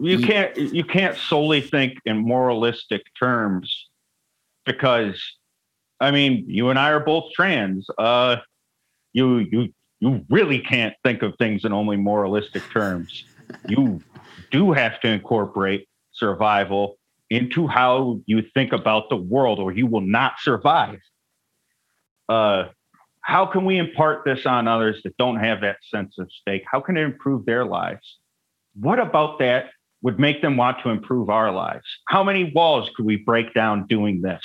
[0.00, 3.88] you can't you can't solely think in moralistic terms
[4.64, 5.22] because
[6.00, 7.86] I mean, you and I are both trans.
[7.98, 8.36] Uh,
[9.12, 13.24] you you you really can't think of things in only moralistic terms.
[13.68, 14.02] You
[14.50, 16.96] do have to incorporate survival
[17.34, 21.00] into how you think about the world, or you will not survive.
[22.28, 22.68] Uh,
[23.20, 26.62] how can we impart this on others that don't have that sense of stake?
[26.70, 28.18] How can it improve their lives?
[28.78, 29.70] What about that
[30.02, 31.86] would make them want to improve our lives?
[32.08, 34.42] How many walls could we break down doing this?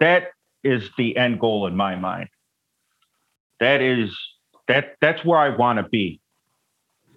[0.00, 0.32] that
[0.62, 2.28] is the end goal in my mind.
[3.60, 4.16] That is
[4.68, 6.20] that that's where I want to be.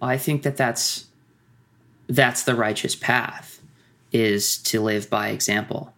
[0.00, 1.06] I think that that's
[2.08, 3.57] that's the righteous path
[4.12, 5.92] is to live by example.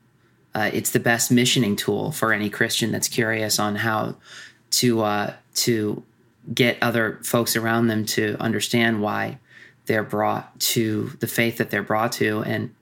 [0.55, 4.17] Uh, it's the best missioning tool for any Christian that's curious on how
[4.71, 6.03] to uh, to
[6.53, 9.39] get other folks around them to understand why
[9.87, 12.75] they're brought to the faith that they're brought to and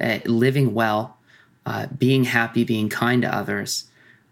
[0.00, 1.18] uh, living well
[1.66, 3.84] uh, being happy, being kind to others.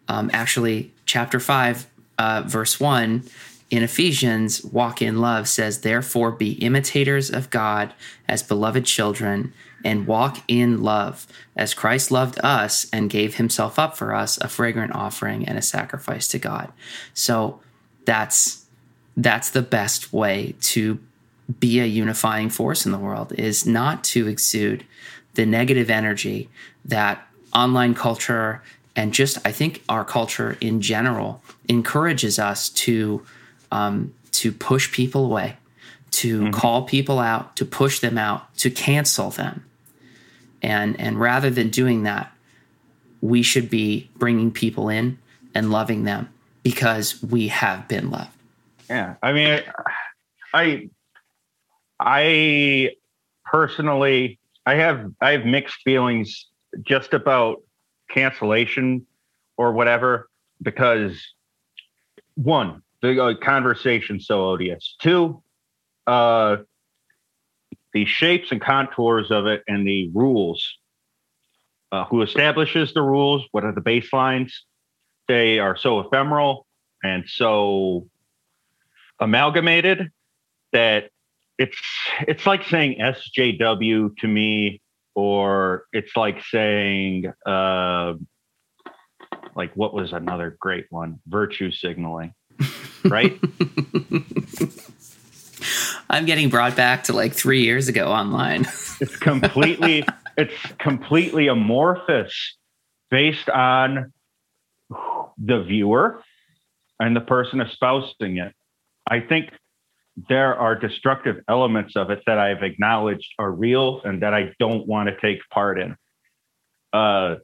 [0.08, 1.86] Um, actually, chapter 5,
[2.18, 3.24] uh, verse 1
[3.70, 7.92] in Ephesians, walk in love says, Therefore, be imitators of God
[8.26, 9.52] as beloved children
[9.84, 11.26] and walk in love
[11.56, 15.62] as Christ loved us and gave himself up for us, a fragrant offering and a
[15.62, 16.72] sacrifice to God.
[17.14, 17.60] So
[18.04, 18.66] that's
[19.16, 20.98] that's the best way to
[21.60, 24.84] be a unifying force in the world is not to exude
[25.34, 26.48] the negative energy
[26.84, 28.62] that online culture
[28.94, 33.24] and just I think our culture in general encourages us to
[33.70, 35.56] um, to push people away,
[36.12, 36.50] to mm-hmm.
[36.50, 39.64] call people out, to push them out, to cancel them,
[40.62, 42.32] and and rather than doing that,
[43.20, 45.18] we should be bringing people in
[45.54, 46.28] and loving them
[46.62, 48.30] because we have been loved.
[48.88, 49.62] Yeah, I mean,
[50.54, 50.88] I
[52.00, 52.92] I
[53.44, 56.46] personally I have I have mixed feelings
[56.82, 57.62] just about
[58.10, 59.06] cancellation
[59.56, 60.28] or whatever
[60.62, 61.20] because
[62.34, 65.42] one the uh, conversation so odious two
[66.06, 66.56] uh
[67.92, 70.76] the shapes and contours of it and the rules
[71.92, 74.52] uh, who establishes the rules what are the baselines.
[75.26, 76.66] They are so ephemeral
[77.02, 78.08] and so
[79.20, 80.10] amalgamated
[80.72, 81.10] that
[81.58, 81.78] it's
[82.20, 84.80] it's like saying sjw to me
[85.14, 88.14] or it's like saying uh,
[89.56, 91.18] like what was another great one?
[91.26, 92.32] Virtue signaling
[93.04, 93.38] right
[96.10, 98.62] i'm getting brought back to like three years ago online
[99.00, 100.06] it's completely
[100.36, 102.56] it's completely amorphous
[103.10, 104.12] based on
[105.38, 106.22] the viewer
[107.00, 108.54] and the person espousing it
[109.08, 109.50] i think
[110.28, 114.86] there are destructive elements of it that I've acknowledged are real and that I don't
[114.86, 115.96] want to take part in.
[116.92, 117.36] Uh,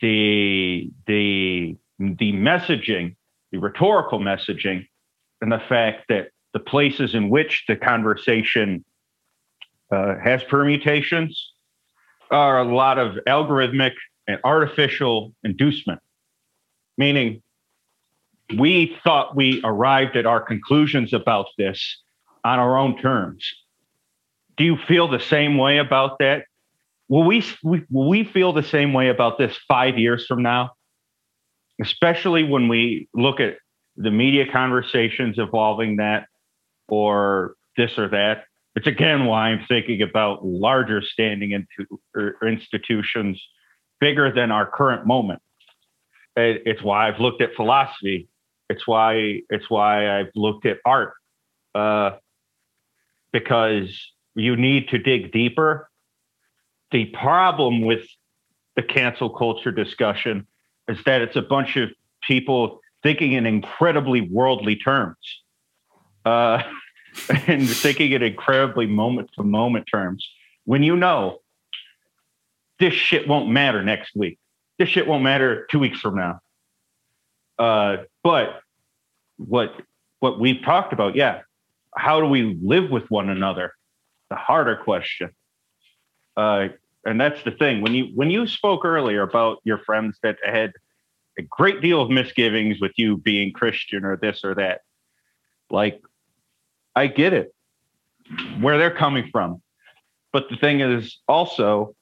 [0.00, 3.16] the the the messaging,
[3.52, 4.86] the rhetorical messaging,
[5.40, 8.84] and the fact that the places in which the conversation
[9.90, 11.52] uh, has permutations
[12.30, 13.92] are a lot of algorithmic
[14.26, 16.00] and artificial inducement,
[16.96, 17.42] meaning
[18.58, 22.00] we thought we arrived at our conclusions about this
[22.44, 23.44] on our own terms.
[24.56, 26.44] Do you feel the same way about that?
[27.08, 30.72] Will we, will we feel the same way about this five years from now?
[31.80, 33.56] Especially when we look at
[33.96, 36.26] the media conversations evolving that
[36.92, 38.44] or this or that.
[38.76, 43.42] It's again why I'm thinking about larger standing into er, institutions
[43.98, 45.40] bigger than our current moment.
[46.36, 48.28] It's why I've looked at philosophy.
[48.68, 51.14] It's why it's why I've looked at art,
[51.74, 52.10] uh,
[53.32, 53.88] because
[54.34, 55.88] you need to dig deeper.
[56.90, 58.06] The problem with
[58.76, 60.46] the cancel culture discussion
[60.88, 61.88] is that it's a bunch of
[62.28, 65.16] people thinking in incredibly worldly terms,
[66.26, 66.62] uh,
[67.46, 70.28] and thinking it incredibly moment to moment terms.
[70.64, 71.40] When you know
[72.82, 74.38] this shit won't matter next week.
[74.78, 76.40] This shit won't matter two weeks from now.
[77.56, 78.60] Uh, but
[79.36, 79.74] what
[80.18, 81.42] what we've talked about, yeah,
[81.96, 83.72] how do we live with one another?
[84.30, 85.30] The harder question.
[86.36, 86.68] Uh,
[87.04, 87.82] and that's the thing.
[87.82, 90.72] When you when you spoke earlier about your friends that had
[91.38, 94.80] a great deal of misgivings with you being Christian or this or that,
[95.70, 96.02] like
[96.94, 97.54] I get it
[98.60, 99.62] where they're coming from.
[100.32, 101.94] But the thing is also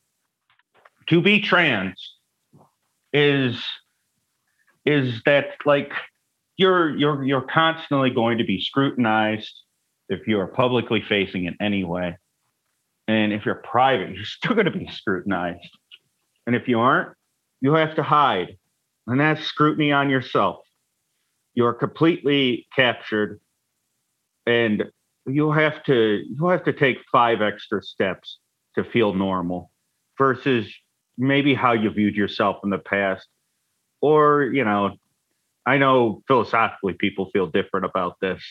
[1.09, 2.17] to be trans
[3.13, 3.63] is
[4.85, 5.93] is that like
[6.57, 9.53] you're you're you're constantly going to be scrutinized
[10.09, 12.17] if you are publicly facing it anyway.
[13.09, 15.69] and if you're private you're still going to be scrutinized
[16.47, 17.17] and if you aren't
[17.61, 18.57] you have to hide
[19.07, 20.59] and that's scrutiny on yourself
[21.55, 23.41] you're completely captured
[24.51, 24.85] and
[25.27, 28.39] you'll have to you'll have to take five extra steps
[28.75, 29.71] to feel normal
[30.19, 30.73] versus
[31.17, 33.27] maybe how you viewed yourself in the past.
[34.01, 34.97] Or you know
[35.67, 38.43] i know philosophically people feel different about this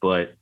[0.00, 0.34] but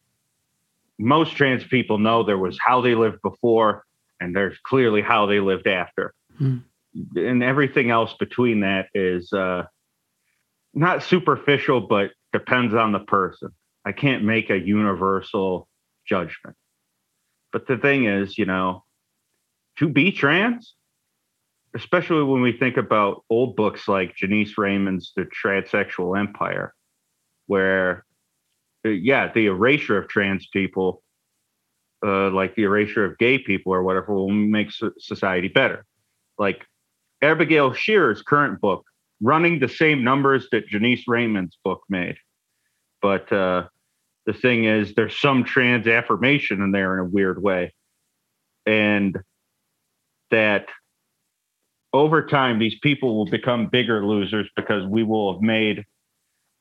[0.98, 3.84] most trans people know there was how they lived before
[4.20, 6.14] and there's clearly how they lived after.
[6.38, 6.58] Hmm.
[7.16, 9.64] and everything else between that is uh
[10.74, 13.48] not superficial but depends on the person
[13.84, 15.68] i can't make a universal
[16.06, 16.56] judgment
[17.52, 18.84] but the thing is you know
[19.76, 20.74] to be trans
[21.74, 26.72] especially when we think about old books like Janice Raymond's The Transsexual Empire,
[27.46, 28.04] where,
[28.86, 31.02] uh, yeah, the erasure of trans people,
[32.06, 34.68] uh, like the erasure of gay people or whatever, will make
[34.98, 35.84] society better.
[36.38, 36.64] Like
[37.22, 38.84] Abigail Shriner's current book,
[39.20, 42.16] running the same numbers that Janice Raymond's book made.
[43.02, 43.64] But uh,
[44.26, 47.74] the thing is, there's some trans affirmation in there in a weird way.
[48.66, 49.18] And
[50.30, 50.66] that
[51.92, 55.84] over time, these people will become bigger losers because we will have made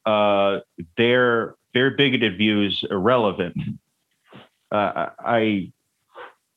[0.06, 0.60] uh,
[0.98, 3.56] their their bigoted views irrelevant.
[4.72, 5.72] Uh, I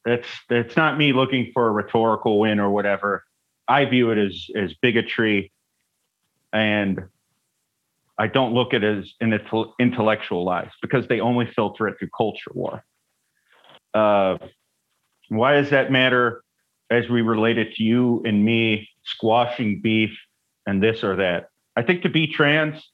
[0.04, 3.24] that's that's not me looking for a rhetorical win or whatever.
[3.68, 5.52] I view it as as bigotry,
[6.52, 7.04] and
[8.18, 9.38] I don't look at it as an
[9.78, 12.84] intellectual lies because they only filter it through culture war.
[13.92, 14.38] Uh,
[15.28, 16.42] why does that matter?
[16.90, 20.16] as we relate it to you and me squashing beef
[20.66, 21.50] and this or that.
[21.76, 22.90] I think to be trans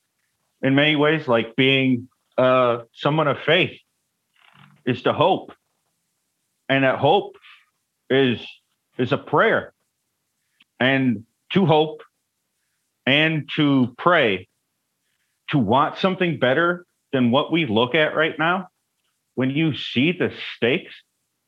[0.63, 2.09] in many ways, like being
[2.39, 3.79] uh, someone of faith,
[4.87, 5.53] is to hope.
[6.69, 7.37] And that hope
[8.09, 8.45] is
[8.99, 9.73] is a prayer.
[10.81, 12.03] And to hope
[13.07, 14.49] and to pray,
[15.53, 18.69] to want something better than what we look at right now,
[19.35, 20.93] when you see the stakes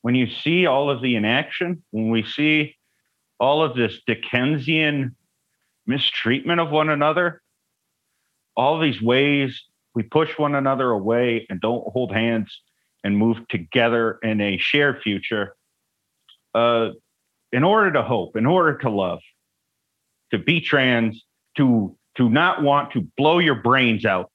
[0.05, 2.77] when you see all of the inaction, when we see
[3.41, 5.17] all of this Dickensian
[5.87, 7.41] mistreatment of one another,
[8.55, 9.63] all these ways
[9.95, 12.61] we push one another away and don't hold hands
[13.03, 15.57] and move together in a shared future.
[16.55, 16.91] Uh,
[17.51, 19.21] in order to hope, in order to love,
[20.33, 21.25] to be trans,
[21.57, 24.31] to to not want to blow your brains out,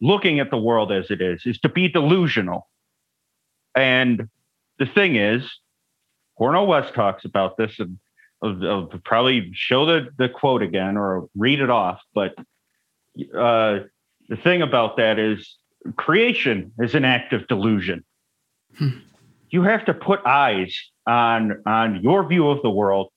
[0.00, 2.68] looking at the world as it is, is to be delusional.
[3.74, 4.28] And
[4.78, 5.50] the thing is,
[6.36, 7.98] Cornel West talks about this, and
[8.42, 12.00] I'll, I'll probably show the, the quote again or read it off.
[12.12, 12.34] But
[13.36, 13.80] uh,
[14.28, 15.56] the thing about that is,
[15.96, 18.04] creation is an act of delusion.
[18.78, 18.98] Hmm.
[19.50, 20.76] You have to put eyes
[21.06, 23.12] on on your view of the world.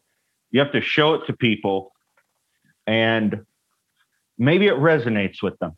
[0.51, 1.91] You have to show it to people,
[2.85, 3.45] and
[4.37, 5.73] maybe it resonates with them.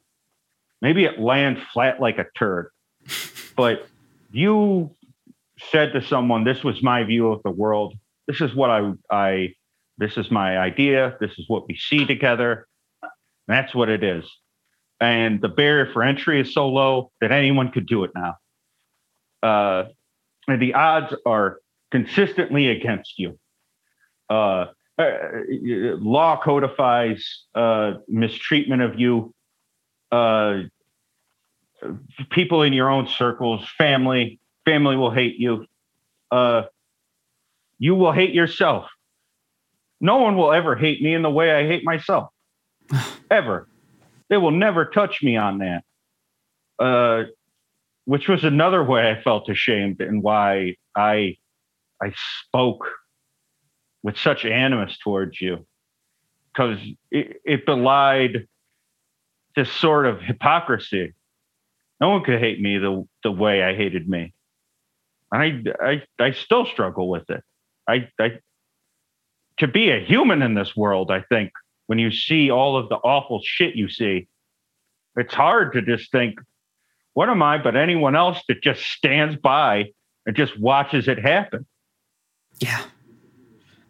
[0.81, 2.69] maybe it lands flat like a turd.
[3.55, 3.85] But
[4.31, 4.95] you
[5.69, 7.93] said to someone, "This was my view of the world.
[8.25, 9.53] This is what I I
[9.97, 11.17] this is my idea.
[11.19, 12.67] This is what we see together.
[13.47, 14.23] That's what it is."
[15.01, 18.35] And the barrier for entry is so low that anyone could do it now.
[19.43, 19.89] Uh,
[20.47, 21.59] and the odds are
[21.91, 23.37] consistently against you.
[24.29, 24.65] Uh, uh,
[24.99, 29.33] law codifies uh, mistreatment of you.
[30.11, 30.63] Uh,
[32.29, 35.65] people in your own circles, family, family will hate you.
[36.31, 36.63] Uh,
[37.77, 38.87] you will hate yourself.
[40.01, 42.29] No one will ever hate me in the way I hate myself.
[43.31, 43.67] ever.
[44.29, 45.83] They will never touch me on that.
[46.77, 47.23] Uh,
[48.05, 51.37] which was another way I felt ashamed and why I
[52.01, 52.87] I spoke
[54.03, 55.65] with such animus towards you
[56.53, 56.79] because
[57.11, 58.47] it, it belied
[59.55, 61.13] this sort of hypocrisy.
[61.99, 64.33] No one could hate me the, the way I hated me.
[65.31, 67.43] And I, I, I still struggle with it.
[67.87, 68.39] I, I,
[69.57, 71.51] to be a human in this world, I think
[71.87, 74.27] when you see all of the awful shit you see,
[75.15, 76.39] it's hard to just think,
[77.13, 79.91] what am I but anyone else that just stands by
[80.25, 81.65] and just watches it happen?
[82.59, 82.83] Yeah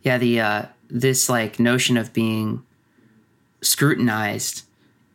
[0.04, 2.64] yeah the uh this like notion of being
[3.62, 4.64] scrutinized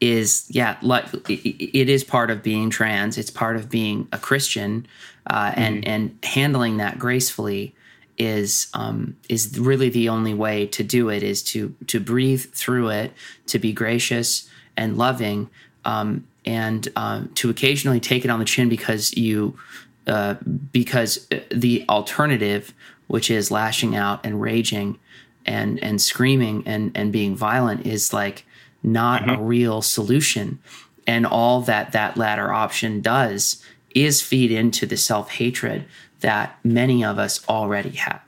[0.00, 4.86] is yeah like it is part of being trans it's part of being a christian
[5.26, 5.90] uh, and mm-hmm.
[5.90, 7.74] and handling that gracefully
[8.16, 12.88] is um, is really the only way to do it is to to breathe through
[12.88, 13.12] it
[13.46, 15.48] to be gracious and loving
[15.84, 19.58] um, and um, to occasionally take it on the chin because you
[20.06, 20.34] uh,
[20.72, 22.74] because the alternative
[23.06, 24.98] which is lashing out and raging
[25.46, 28.44] and and screaming and and being violent is like
[28.82, 29.40] not mm-hmm.
[29.40, 30.58] a real solution.
[31.06, 33.62] And all that that latter option does
[33.94, 35.84] is feed into the self-hatred
[36.20, 38.22] that many of us already have.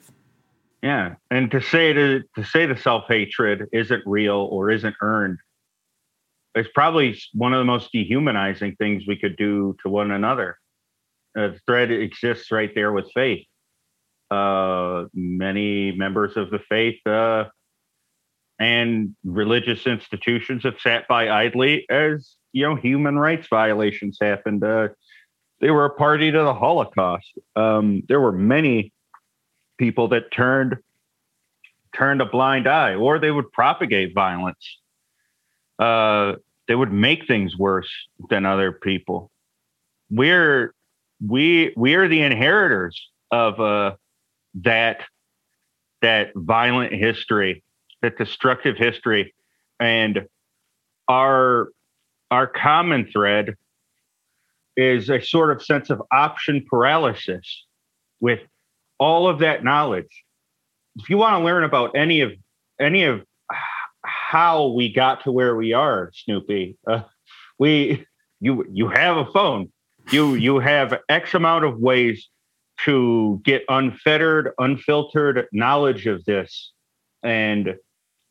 [0.83, 1.15] Yeah.
[1.31, 5.39] And to say to to say the self-hatred isn't real or isn't earned
[6.57, 10.59] it's probably one of the most dehumanizing things we could do to one another.
[11.35, 13.47] The thread exists right there with faith
[14.31, 17.45] uh, many members of the faith uh,
[18.59, 24.65] and religious institutions have sat by idly as you know human rights violations happened.
[24.65, 24.89] Uh,
[25.61, 27.31] they were a party to the Holocaust.
[27.55, 28.93] Um, there were many
[29.79, 30.77] people that turned
[31.95, 34.79] turned a blind eye, or they would propagate violence.
[35.79, 36.35] Uh,
[36.69, 37.91] they would make things worse
[38.29, 39.31] than other people.
[40.11, 40.75] We're
[41.27, 43.97] we we are the inheritors of uh,
[44.63, 45.03] that
[46.03, 47.63] that violent history,
[48.03, 49.35] that destructive history,
[49.81, 50.27] and
[51.09, 51.69] our
[52.31, 53.55] our common thread
[54.77, 57.65] is a sort of sense of option paralysis
[58.21, 58.41] with
[58.99, 60.25] all of that knowledge.
[60.97, 62.33] If you want to learn about any of
[62.81, 63.23] any of
[64.05, 67.03] how we got to where we are, Snoopy, uh,
[67.59, 68.07] we
[68.41, 69.71] you you have a phone.
[70.11, 72.29] You you have X amount of ways
[72.85, 76.73] to get unfettered, unfiltered knowledge of this
[77.23, 77.75] and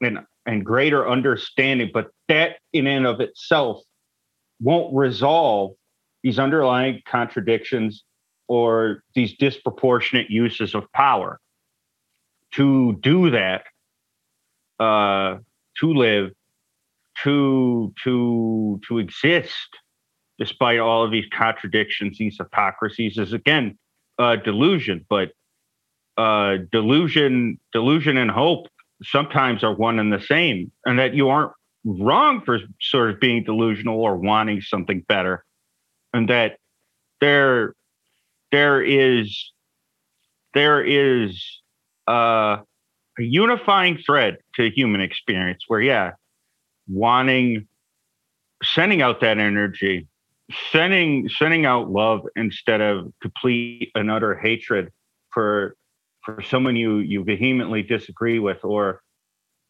[0.02, 1.90] and and greater understanding.
[1.94, 3.82] But that in and of itself
[4.62, 5.72] won't resolve
[6.24, 8.04] these underlying contradictions
[8.48, 11.40] or these disproportionate uses of power.
[12.54, 13.66] To do that,
[14.80, 15.38] uh,
[15.80, 16.32] to live,
[17.24, 19.78] to to to exist,
[20.38, 23.78] despite all of these contradictions, these hypocrisies, is again
[24.18, 25.32] uh, delusion, but
[26.18, 28.68] uh, delusion, delusion and hope
[29.04, 31.52] sometimes are one and the same, and that you aren't
[31.84, 35.44] wrong for sort of being delusional or wanting something better,
[36.14, 36.58] and that
[37.22, 37.76] there,
[38.52, 39.52] there is,
[40.54, 41.62] there is
[42.08, 42.58] uh,
[43.20, 46.12] a unifying thread to human experience where, yeah,
[46.88, 47.68] wanting,
[48.64, 50.08] sending out that energy
[50.72, 54.92] sending sending out love instead of complete and utter hatred
[55.32, 55.76] for
[56.24, 59.02] for someone you you vehemently disagree with or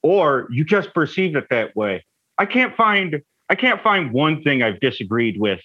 [0.01, 2.05] or you just perceive it that way.
[2.37, 5.61] I can't find i can't find one thing i've disagreed with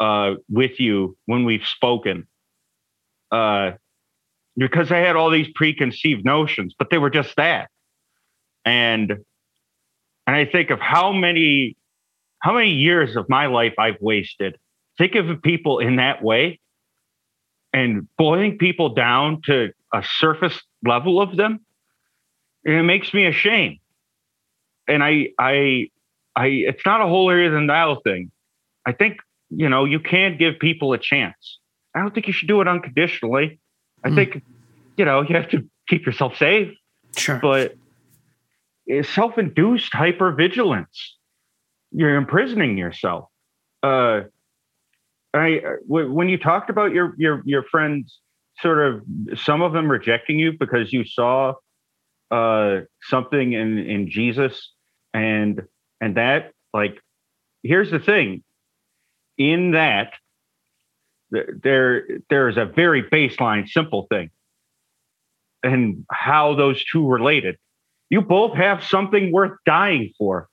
[0.00, 2.26] uh with you when we've spoken.
[3.30, 3.72] Uh
[4.56, 7.70] because i had all these preconceived notions but they were just that.
[8.64, 9.10] And
[10.26, 11.76] and i think of how many
[12.40, 14.56] how many years of my life I've wasted.
[14.96, 16.60] Think of people in that way
[17.72, 21.60] and boiling people down to a surface level of them.
[22.64, 23.78] And it makes me ashamed.
[24.86, 25.88] And I, I,
[26.34, 28.30] I, it's not a holier than thou thing.
[28.86, 29.18] I think
[29.50, 31.58] you know you can give people a chance.
[31.94, 33.60] I don't think you should do it unconditionally.
[34.04, 34.14] I Mm.
[34.14, 34.42] think
[34.96, 36.74] you know you have to keep yourself safe,
[37.16, 37.38] Sure.
[37.40, 37.74] but
[38.86, 41.10] it's self-induced hypervigilance.
[41.92, 43.28] You're imprisoning yourself.
[43.82, 44.22] Uh,
[45.34, 48.18] I w- when you talked about your your your friends,
[48.60, 49.02] sort of
[49.38, 51.54] some of them rejecting you because you saw
[52.30, 54.72] uh, something in in Jesus,
[55.14, 55.62] and
[56.00, 56.98] and that like
[57.62, 58.42] here's the thing,
[59.36, 60.12] in that
[61.30, 64.30] there there is a very baseline simple thing,
[65.62, 67.56] and how those two related.
[68.10, 70.48] You both have something worth dying for.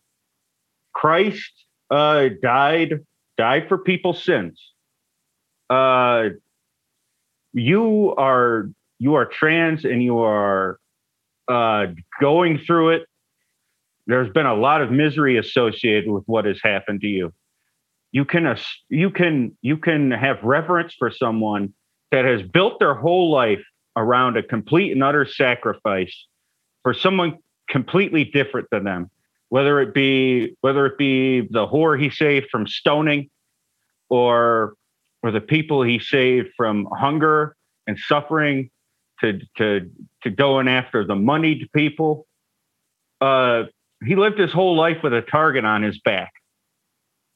[0.96, 1.52] Christ
[1.92, 3.06] uh, died
[3.38, 4.60] died for people's sins.
[5.70, 6.30] Uh,
[7.54, 10.80] you are you are trans and you are
[11.48, 11.88] uh,
[12.20, 13.04] going through it.
[14.08, 17.34] There's been a lot of misery associated with what has happened to you.
[18.12, 21.74] You can you can you can have reverence for someone
[22.12, 23.64] that has built their whole life
[23.98, 26.26] around a complete and utter sacrifice
[26.84, 27.40] for someone
[27.70, 29.10] completely different than them
[29.50, 33.30] whether it be whether it be the whore he saved from stoning
[34.10, 34.74] or
[35.24, 37.56] or the people he saved from hunger
[37.88, 38.70] and suffering
[39.22, 39.90] to to
[40.24, 42.26] to going after the moneyed people
[43.22, 43.64] uh
[44.06, 46.32] he lived his whole life with a target on his back.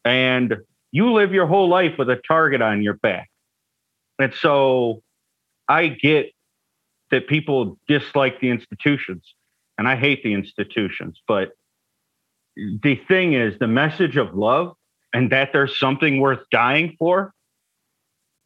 [0.04, 0.58] And
[0.92, 3.30] you live your whole life with a target on your back.
[4.20, 5.02] And so
[5.70, 6.34] i get
[7.12, 9.36] that people dislike the institutions
[9.78, 11.52] and i hate the institutions but
[12.82, 14.76] the thing is the message of love
[15.14, 17.34] and that there's something worth dying for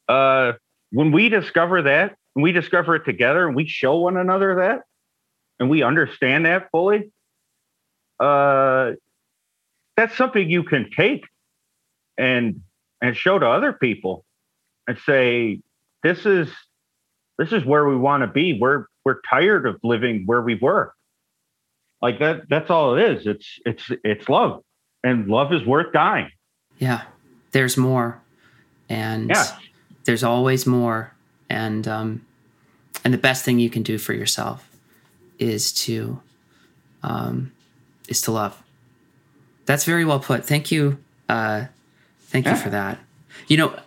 [0.09, 0.53] uh
[0.91, 4.81] when we discover that and we discover it together and we show one another that
[5.59, 7.11] and we understand that fully
[8.19, 8.91] uh
[9.95, 11.25] that's something you can take
[12.17, 12.61] and
[13.01, 14.25] and show to other people
[14.87, 15.59] and say
[16.03, 16.49] this is
[17.37, 18.57] this is where we want to be.
[18.59, 20.93] We're we're tired of living where we were
[22.03, 24.61] like that that's all it is it's it's it's love
[25.03, 26.29] and love is worth dying
[26.79, 27.01] Yeah,
[27.51, 28.21] there's more,
[28.89, 29.45] and Yeah.
[30.05, 31.13] there's always more,
[31.49, 32.25] and um,
[33.03, 34.59] and the best thing you can do for yourself
[35.39, 36.19] is to
[37.03, 37.51] um,
[38.09, 38.61] is to love.
[39.65, 40.45] That's very well put.
[40.45, 40.97] Thank you,
[41.29, 41.65] uh,
[42.31, 42.99] thank you for that.
[43.47, 43.79] You know,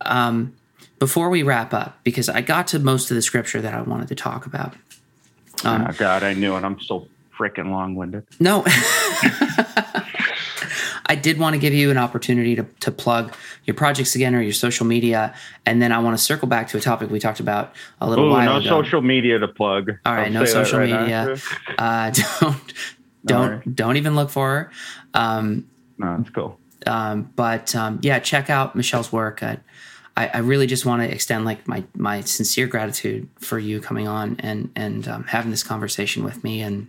[0.00, 0.54] um,
[0.98, 4.08] before we wrap up, because I got to most of the scripture that I wanted
[4.08, 4.74] to talk about.
[5.62, 7.06] Um, oh god i knew it i'm so
[7.40, 8.64] freaking long-winded No.
[11.06, 13.34] I did want to give you an opportunity to, to plug
[13.64, 15.34] your projects again or your social media.
[15.66, 18.26] And then I want to circle back to a topic we talked about a little
[18.26, 18.70] Ooh, while no ago.
[18.70, 21.36] No social media to plug All right, no social right media.
[21.76, 22.10] Uh,
[22.40, 22.74] don't
[23.26, 23.74] don't right.
[23.74, 24.70] don't even look for her.
[25.14, 25.68] Um,
[25.98, 29.42] no it's cool um, but um, yeah, check out Michelle's work.
[29.42, 29.58] I,
[30.16, 34.08] I, I really just want to extend like my my sincere gratitude for you coming
[34.08, 36.60] on and and um, having this conversation with me.
[36.60, 36.88] And,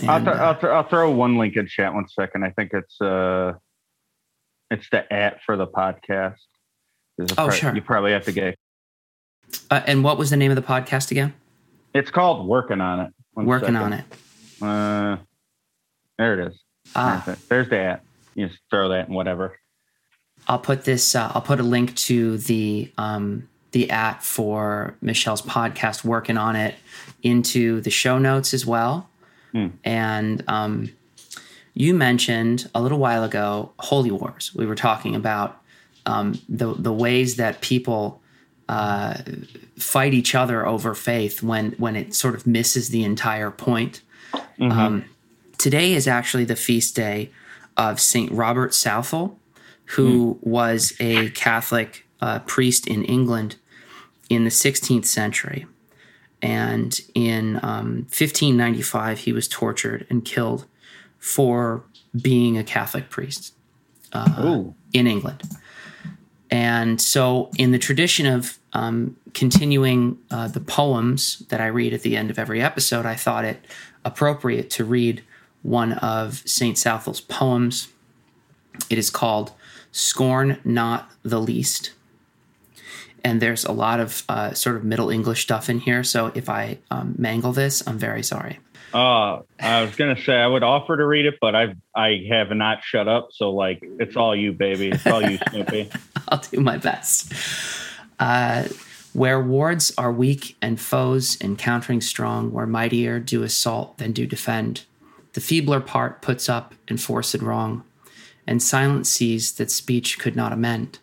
[0.00, 2.50] and I'll, th- uh, I'll, th- I'll throw one link in chat one second i
[2.50, 3.52] think it's uh
[4.70, 6.36] it's the at for the podcast
[7.20, 7.74] Oh, part- sure.
[7.74, 8.56] you probably have to get
[9.70, 11.34] uh, and what was the name of the podcast again?
[11.94, 13.82] it's called working on it One Working second.
[13.82, 14.04] on it.
[14.62, 15.16] uh
[16.18, 16.58] there it is
[16.96, 17.48] Ah, There's, it.
[17.48, 18.02] There's the at
[18.34, 19.58] you just throw that in whatever
[20.48, 21.14] I'll put this.
[21.14, 26.56] Uh, I'll put a link to the um, the at for Michelle's podcast, working on
[26.56, 26.74] it,
[27.22, 29.08] into the show notes as well.
[29.52, 29.68] Hmm.
[29.84, 30.90] And um,
[31.74, 34.52] you mentioned a little while ago holy wars.
[34.54, 35.60] We were talking about
[36.06, 38.20] um, the the ways that people
[38.68, 39.18] uh,
[39.78, 44.02] fight each other over faith when when it sort of misses the entire point.
[44.60, 45.04] Um,
[45.58, 47.30] today is actually the feast day
[47.76, 49.38] of Saint Robert Southwell,
[49.86, 53.56] who was a Catholic uh, priest in England
[54.28, 55.66] in the 16th century.
[56.42, 60.66] And in um, 1595, he was tortured and killed
[61.18, 61.84] for
[62.20, 63.54] being a Catholic priest
[64.14, 64.74] Ooh.
[64.92, 65.42] in England.
[66.50, 72.02] And so, in the tradition of um, continuing uh, the poems that I read at
[72.02, 73.64] the end of every episode, I thought it
[74.04, 75.22] appropriate to read
[75.62, 76.76] one of St.
[76.76, 77.88] Southwell's poems.
[78.90, 79.52] It is called
[79.92, 81.92] Scorn Not the Least.
[83.24, 86.02] And there's a lot of uh, sort of Middle English stuff in here.
[86.02, 88.58] So if I um, mangle this, I'm very sorry.
[88.92, 92.50] Uh, I was gonna say I would offer to read it, but I I have
[92.50, 93.28] not shut up.
[93.32, 94.90] So like, it's all you, baby.
[94.90, 95.90] It's all you, Snoopy.
[96.28, 97.32] I'll do my best.
[98.18, 98.64] Uh,
[99.12, 104.84] where wards are weak and foes encountering strong, where mightier do assault than do defend,
[105.34, 107.84] the feebler part puts up and enforced wrong,
[108.46, 110.98] and silent sees that speech could not amend.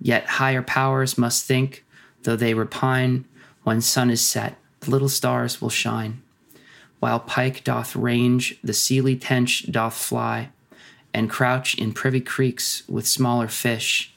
[0.00, 1.84] Yet higher powers must think,
[2.22, 3.24] though they repine,
[3.62, 6.22] when sun is set, the little stars will shine.
[7.00, 10.50] While pike doth range, the sealy tench doth fly,
[11.12, 14.14] and crouch in privy creeks with smaller fish.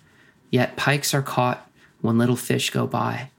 [0.51, 1.69] Yet pikes are caught
[2.01, 3.31] when little fish go by.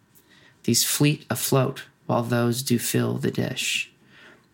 [0.65, 3.91] These fleet afloat while those do fill the dish.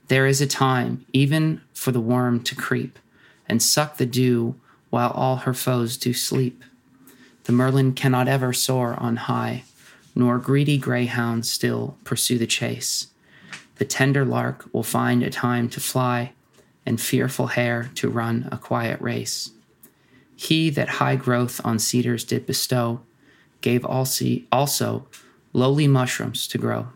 [0.08, 2.98] There is a time, even for the worm to creep
[3.48, 4.56] and suck the dew
[4.90, 6.62] while all her foes do sleep.
[7.46, 9.62] The merlin cannot ever soar on high,
[10.16, 13.06] nor greedy greyhounds still pursue the chase.
[13.76, 16.32] The tender lark will find a time to fly,
[16.84, 19.50] and fearful hare to run a quiet race.
[20.34, 23.02] He that high growth on cedars did bestow,
[23.60, 25.06] gave also
[25.52, 26.88] lowly mushrooms to grow.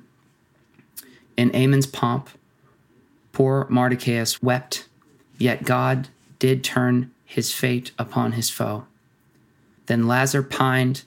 [1.36, 2.28] In Haman's pomp,
[3.32, 4.88] poor Mardochaeus wept,
[5.38, 6.08] yet God
[6.40, 8.86] did turn his fate upon his foe.
[9.90, 11.02] Then Lazar pined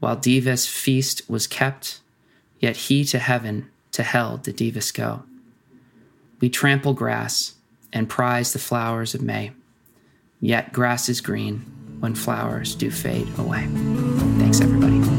[0.00, 2.00] while Dives' feast was kept,
[2.58, 5.24] yet he to heaven, to hell did Dives go.
[6.40, 7.56] We trample grass
[7.92, 9.50] and prize the flowers of May,
[10.40, 11.58] yet grass is green
[12.00, 13.68] when flowers do fade away.
[14.38, 15.15] Thanks, everybody.